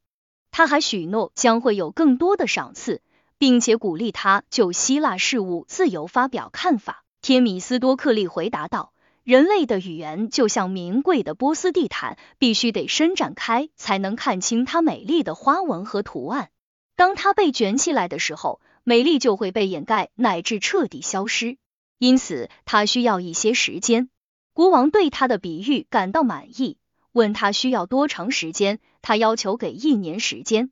[0.52, 3.02] 他还许诺将会有更多的赏赐。
[3.42, 7.04] 并且鼓励他就希腊事务自由发表看法。
[7.24, 8.94] 天米斯多克利回答道
[9.26, 16.52] ：“人类的语言就像名贵的波斯地毯，必须得伸展开才能看清它美丽的花纹和图案。
[16.96, 21.58] 当它被卷起来的时候，美丽就会被掩盖乃至彻底消失。
[21.98, 24.12] 因此，它需要一些时间。”
[24.54, 26.78] 国王对他的比喻感到满意，
[27.12, 30.70] 问他需要多长时间，他要求给一年时间。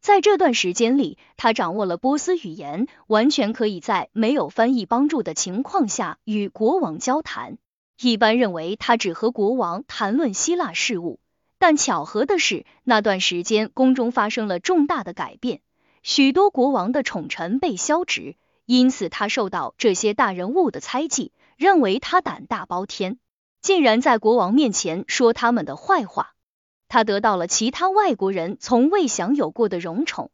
[0.00, 7.58] 在这段时间里，他掌握了波斯语言，完全可以在没有翻译帮助的情况下与国王交谈。
[8.00, 11.18] 一般认为他只和国王谈论希腊事务，
[11.58, 15.60] 但巧合的是，那段时间宫中发生了重大的改变，
[16.04, 18.36] 许多国王的宠臣被削职，
[18.66, 23.18] 因此他受到这些大人物的猜忌，认为他胆大包天，
[23.60, 26.34] 竟然在国王面前说他们的坏话。
[26.88, 30.30] 他得到了其他外国人从未享有过的荣宠。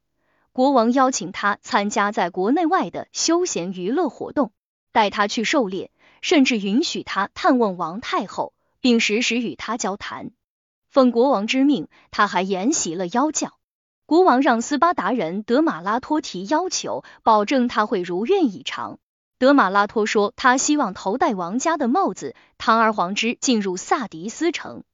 [0.53, 4.53] 国王邀请他参加在国内外的休闲娱乐活动，
[4.93, 5.91] 带他去狩猎，
[6.23, 10.31] 甚至允许他探望王太后，并时时与他交谈。
[10.89, 13.59] 奉国王之命，他还研习了妖教。
[14.07, 19.01] 国王让斯巴达人德马拉托提要求，保证他会如愿以偿。
[19.39, 24.85] 德马拉托说，他希望头戴王家的帽子，堂而皇之进入萨迪斯城。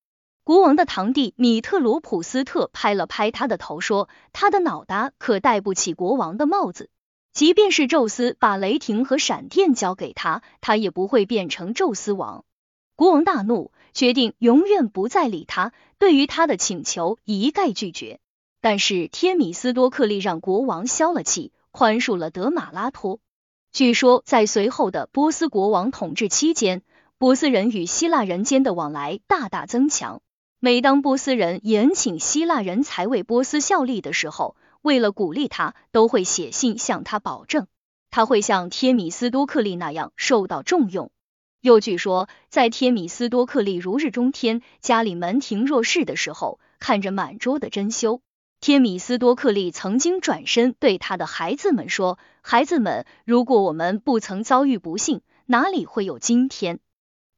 [0.51, 6.91] 国王的堂弟米特罗普斯特拍了拍他的头，说：“他的脑袋可戴不起国王的帽子。
[7.33, 12.45] 即便是宙斯把雷霆和闪电交给他，他也不会变成宙斯王。”
[12.99, 18.19] 国王大怒，决定永远不再理他，对于他的请求一概拒绝。
[18.61, 23.21] 但是天米斯多克利让国王消了气，宽恕了德马拉托。
[23.71, 26.83] 据说在随后的波斯国王统治期间，
[27.19, 30.21] 波斯人与希腊人间的往来大大增强。
[30.63, 37.67] 每当波斯人延请希腊人才为波斯效力的时候，为了鼓励他，都会写信向他保证，
[38.11, 41.11] 他会像忒米斯多克利那样受到重用。
[41.63, 48.21] 又据说，在忒米斯多克利如日中天、家里门庭若市的时候，看着满桌的珍馐，
[48.61, 56.81] 忒米斯多克利曾经转身对他的孩子们说：“孩子们，如果我们不曾遭遇不幸，哪里会有今天？”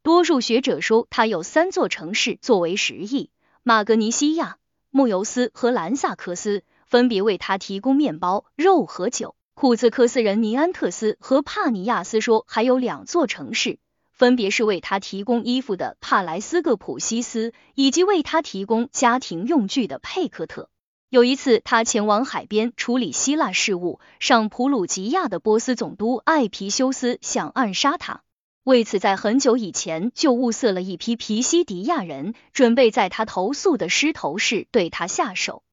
[0.02, 3.30] 多数学者说，他有三座城市作为实意：
[3.62, 4.56] 马格尼西亚、
[4.90, 9.36] 穆尤斯和兰萨克斯，分别为他提供面包、肉和酒。
[9.54, 13.78] 库兹克斯人尼安特斯和帕尼亚斯说，还有两座城市，
[14.10, 20.68] 分别是为他提供衣服的帕莱斯格普西斯，以及为他提供家庭用具的佩克特。
[21.10, 28.22] 有一次，他前往海边处理希腊事务，上普鲁吉亚的波斯总督艾皮修斯想暗杀他，
[28.64, 35.64] 为此在很久以前就物色了一批皮西迪亚人，准备在他投宿的狮头市对他下手。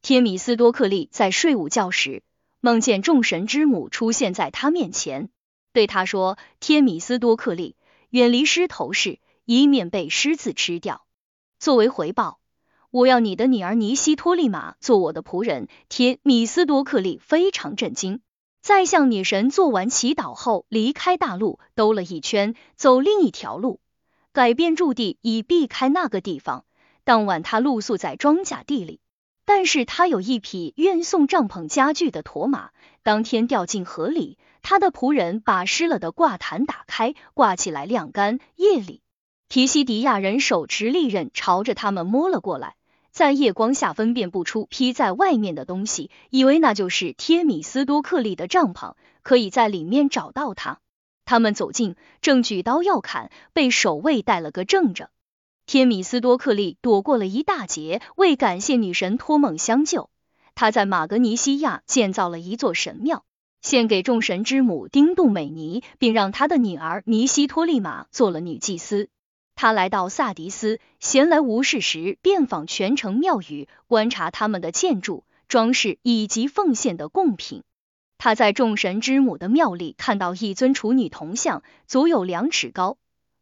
[0.00, 2.22] 天米斯多克利在睡午觉时。
[2.60, 5.30] 梦见众神之母出现在他面前，
[5.72, 7.76] 对他说：“天米斯多克利，
[8.10, 11.06] 远离狮头氏，以免被狮子吃掉。
[11.60, 12.40] 作为回报，
[12.90, 18.22] 我要你的女儿尼西托利玛做我的仆人。”天米斯多克利非常震惊，
[18.68, 23.80] 在向女神做完祈祷后，离开大陆，兜了一圈，走另一条路，
[24.34, 26.66] 改变驻地以避开那个地方。
[27.02, 29.00] 当晚，他露宿在庄稼地里。
[29.46, 32.68] 但是他有一匹运送帐篷家具的驼马，
[33.02, 34.36] 当天掉进河里。
[34.60, 38.38] 他的仆人把湿了的挂毯打开，挂起来晾干。
[38.54, 39.00] 夜里，
[39.48, 42.76] 提西迪亚人手持利刃朝着他们摸了过来，
[43.10, 50.80] 在夜光下分辨不出披在外面的东西，以为那就是天米斯多克利的帐篷，可以在里面找到他。
[51.24, 55.10] 他们走近，正举刀要砍，被守卫带了个正着。
[55.66, 60.08] 天米斯多克利躲过了一大劫，为感谢女神托梦相救，
[60.54, 63.24] 他在马格尼西亚建造了一座神庙，
[63.60, 69.10] 献给众神之母丁杜美尼，并让他的女儿尼西托利玛做了女祭司。
[69.60, 77.64] 他来到萨迪斯，闲来无事时遍访全城庙宇，观察他们的建筑、装饰以及奉献的贡品。
[78.18, 82.98] 他在众神之母的庙里看到一尊处女铜像，足有两尺高，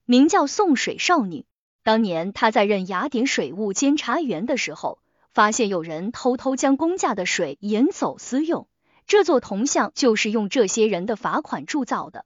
[0.06, 1.44] 名叫送水少女。
[1.82, 4.98] 当年他在任雅典水务监察员的时候，
[5.34, 8.66] 发现有人偷偷将公家的水引走私用，
[9.06, 12.24] 这座铜像就是用这些人的罚款铸造的。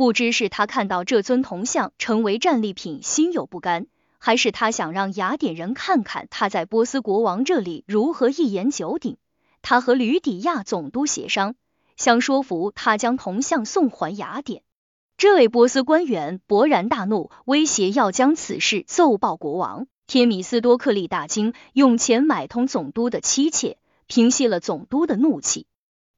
[0.00, 3.86] 不知是他看到这尊铜像成为战利品心有不甘，
[4.16, 9.18] 还是他想让雅典人看看他在波斯国王这里如何一言九鼎。
[9.60, 11.54] 他和吕底亚总督协商，
[11.98, 14.62] 想说服他将铜像送还雅典。
[15.18, 19.86] 这位波斯官员勃然大怒，威胁要将此事奏报国王。
[20.06, 23.76] 天米斯多克利大惊，用钱买通总督的妻妾，
[24.06, 25.66] 平息了总督的怒气。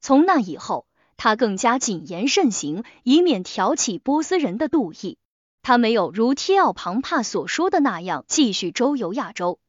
[0.00, 0.86] 从那以后，
[1.22, 5.18] 他更加谨言慎行，以免挑起波斯人的妒意。
[5.62, 9.60] 他没有如提奥庞帕所说的那样继续周游亚洲，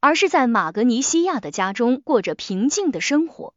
[0.00, 3.54] 而是在马格尼西亚的家中过着平静的生活。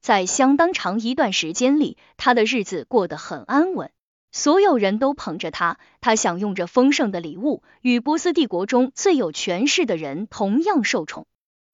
[0.00, 3.90] 在相当长一段时间里，他的日子过得很安稳。
[4.30, 11.26] 所有人都捧着他，他享用着丰盛的礼物，与波斯帝国中最有权势的人同样受宠。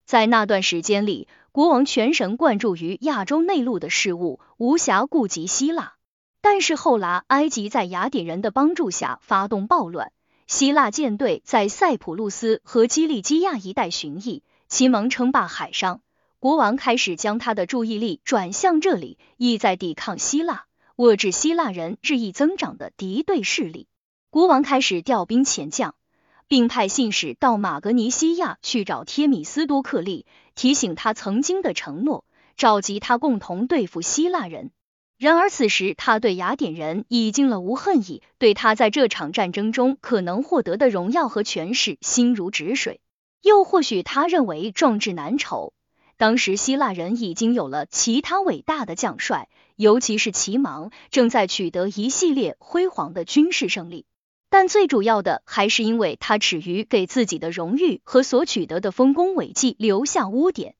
[0.07, 5.94] 在那段时间里，国王全神贯注于亚洲内陆的事务，无暇顾及希腊。
[6.40, 10.12] 但是后来，埃及在雅典人的帮助下发动暴乱，
[10.46, 16.00] 希腊舰队在塞浦路斯和基利基亚一带巡弋，其盟称霸海上，
[16.38, 20.66] 国王开始将他的注意力转向这里，意在抵抗希腊。
[20.94, 23.88] 遏制希腊人日益增长的敌对势力，
[24.30, 25.96] 国王开始调兵遣将，
[26.49, 32.24] 并派信使到马格尼西亚去找贴米斯多克利，提醒他曾经的承诺，
[32.57, 34.70] 召集他共同对付希腊人。
[35.18, 43.01] 然而此时他对雅典人已经了无恨意，对他在这场战争中可能获得的荣耀和权势心如止水。
[43.42, 45.72] 又或许他认为壮志难酬。
[46.16, 54.07] 当时希腊人已经有了其他伟大的将帅，尤其是齐芒，正在取得一系列辉煌的军事胜利。
[54.51, 60.74] 但最主要的还是因为他耻于给自己的荣誉和所取得的丰功伟绩留下污点，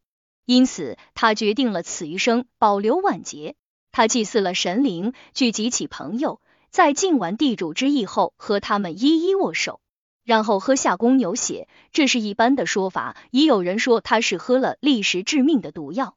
[0.47, 3.57] 因此他决定了此一生保留晚节。
[3.93, 6.41] 他祭祀了神灵，聚集起朋友，
[6.71, 9.81] 在尽完地主之谊后，和他们一一握手。
[10.25, 13.17] 然后喝下公牛血，这是一般的说法。
[13.31, 16.17] 已有人说他是喝了历时致命的毒药。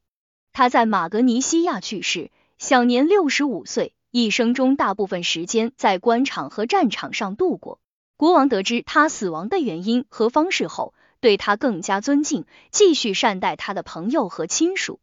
[0.51, 2.29] 他在马格尼西亚去世，
[2.59, 3.93] 享年六十五岁。
[4.11, 7.79] 一生中大部分时间在官场和战场上度过。
[8.17, 14.99] 国王得知他死亡的原因和方式后，对他更加尊敬，继续善待他的朋友和亲属。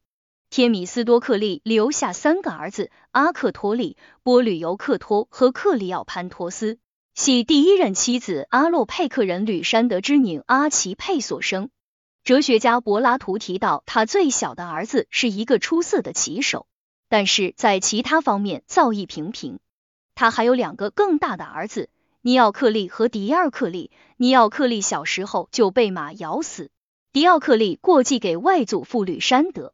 [0.51, 6.79] 天米斯多克利留下三个儿子：阿克托利、波吕尤克托和克里奥潘托斯。
[7.15, 11.71] 系第一任妻子阿洛佩克人吕山德之女阿奇佩所生。
[12.25, 16.67] 哲学家柏拉图提到，他最小的儿子是一个出色的棋手，
[17.09, 19.59] 但是在其他方面造诣平平。
[20.15, 21.89] 他还有两个更大的儿子，
[22.23, 23.91] 尼奥克利和迪奥克利。
[24.17, 26.71] 尼奥克利小时候就被马咬死，
[27.13, 29.73] 迪奥克利过继给外祖父吕山德。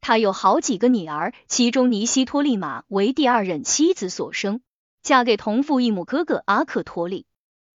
[0.00, 4.60] 他有好几个女儿，其中尼西托利玛为第二任妻子所生，
[5.02, 7.26] 嫁给同父异母哥哥阿克托利。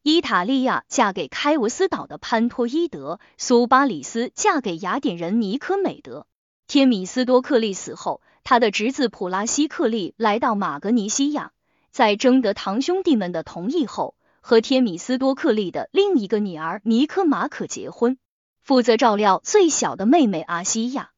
[0.01, 6.25] 伊塔利亚嫁给开维斯岛的潘托伊德，苏巴里斯嫁给雅典人尼科美德。
[6.65, 11.51] 天米斯多克利死后，他的侄子普拉西克利来到马格尼西亚，
[11.91, 18.17] 在征得堂兄弟们的同意后，和天米斯多克利的另一个女儿尼科马可结婚，
[18.61, 21.09] 负责照料最小的妹妹阿西亚。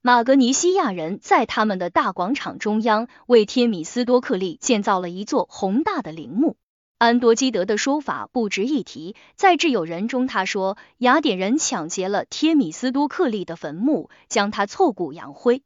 [0.00, 6.56] 马格尼西亚人在他们的大广场中央为天米斯多克利建造了一座宏大的陵墓。
[6.98, 15.62] 安多基德的说法不值一提，在挚友人中，他说雅典人抢劫了天米斯多克利的坟墓，将他挫骨扬灰。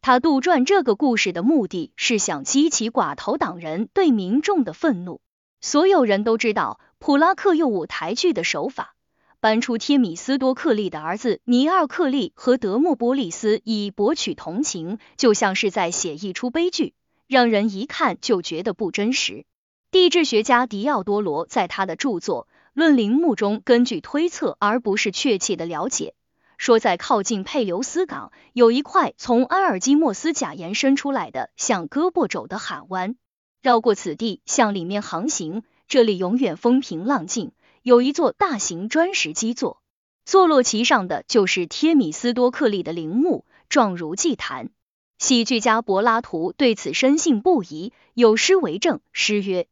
[0.00, 5.20] 他杜撰这个故事的目的是想激起寡头党人对民众的愤怒。
[5.60, 8.94] 所有人都知道普拉克用舞台剧的手法。
[9.40, 16.92] 搬出天米斯多克利的儿子尼奥克利和德莫波利斯以博取同情，就像是在写一出悲剧，
[17.28, 19.46] 让人一看就觉得不真实。
[19.92, 26.14] 地质学家迪奥多罗在他的著作《论陵墓》中，根据推测而不是确切的了解，
[26.58, 33.16] 说在靠近佩留斯港有一块从阿尔基莫斯甲延伸出来的像胳膊肘的海湾，
[33.62, 37.52] 绕过此地向里面航行，这里永远风平浪静。
[37.82, 39.80] 有一座大型砖石基座，
[40.26, 44.70] 坐落其上的就是贴米斯多克利的陵墓，状如祭坛。
[45.18, 49.00] 喜剧家柏拉图对此深信不疑，有诗为证。
[49.12, 49.68] 诗曰：“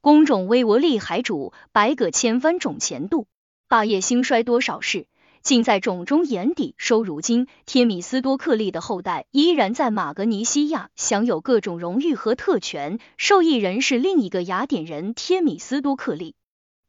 [0.00, 3.26] 宫冢微我利海主，百舸千帆种前渡。
[3.66, 5.06] 霸业兴衰多少事，
[5.42, 16.34] 尽在冢中眼底收。”如今，天米斯多克利的后代依然在马格尼西亚享有各种荣誉和特权，受益人是另一个雅典人天米斯多克利。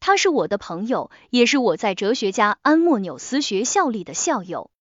[0.01, 4.71] 他是我的朋友，也是我在哲学家安莫纽斯学校里的校友。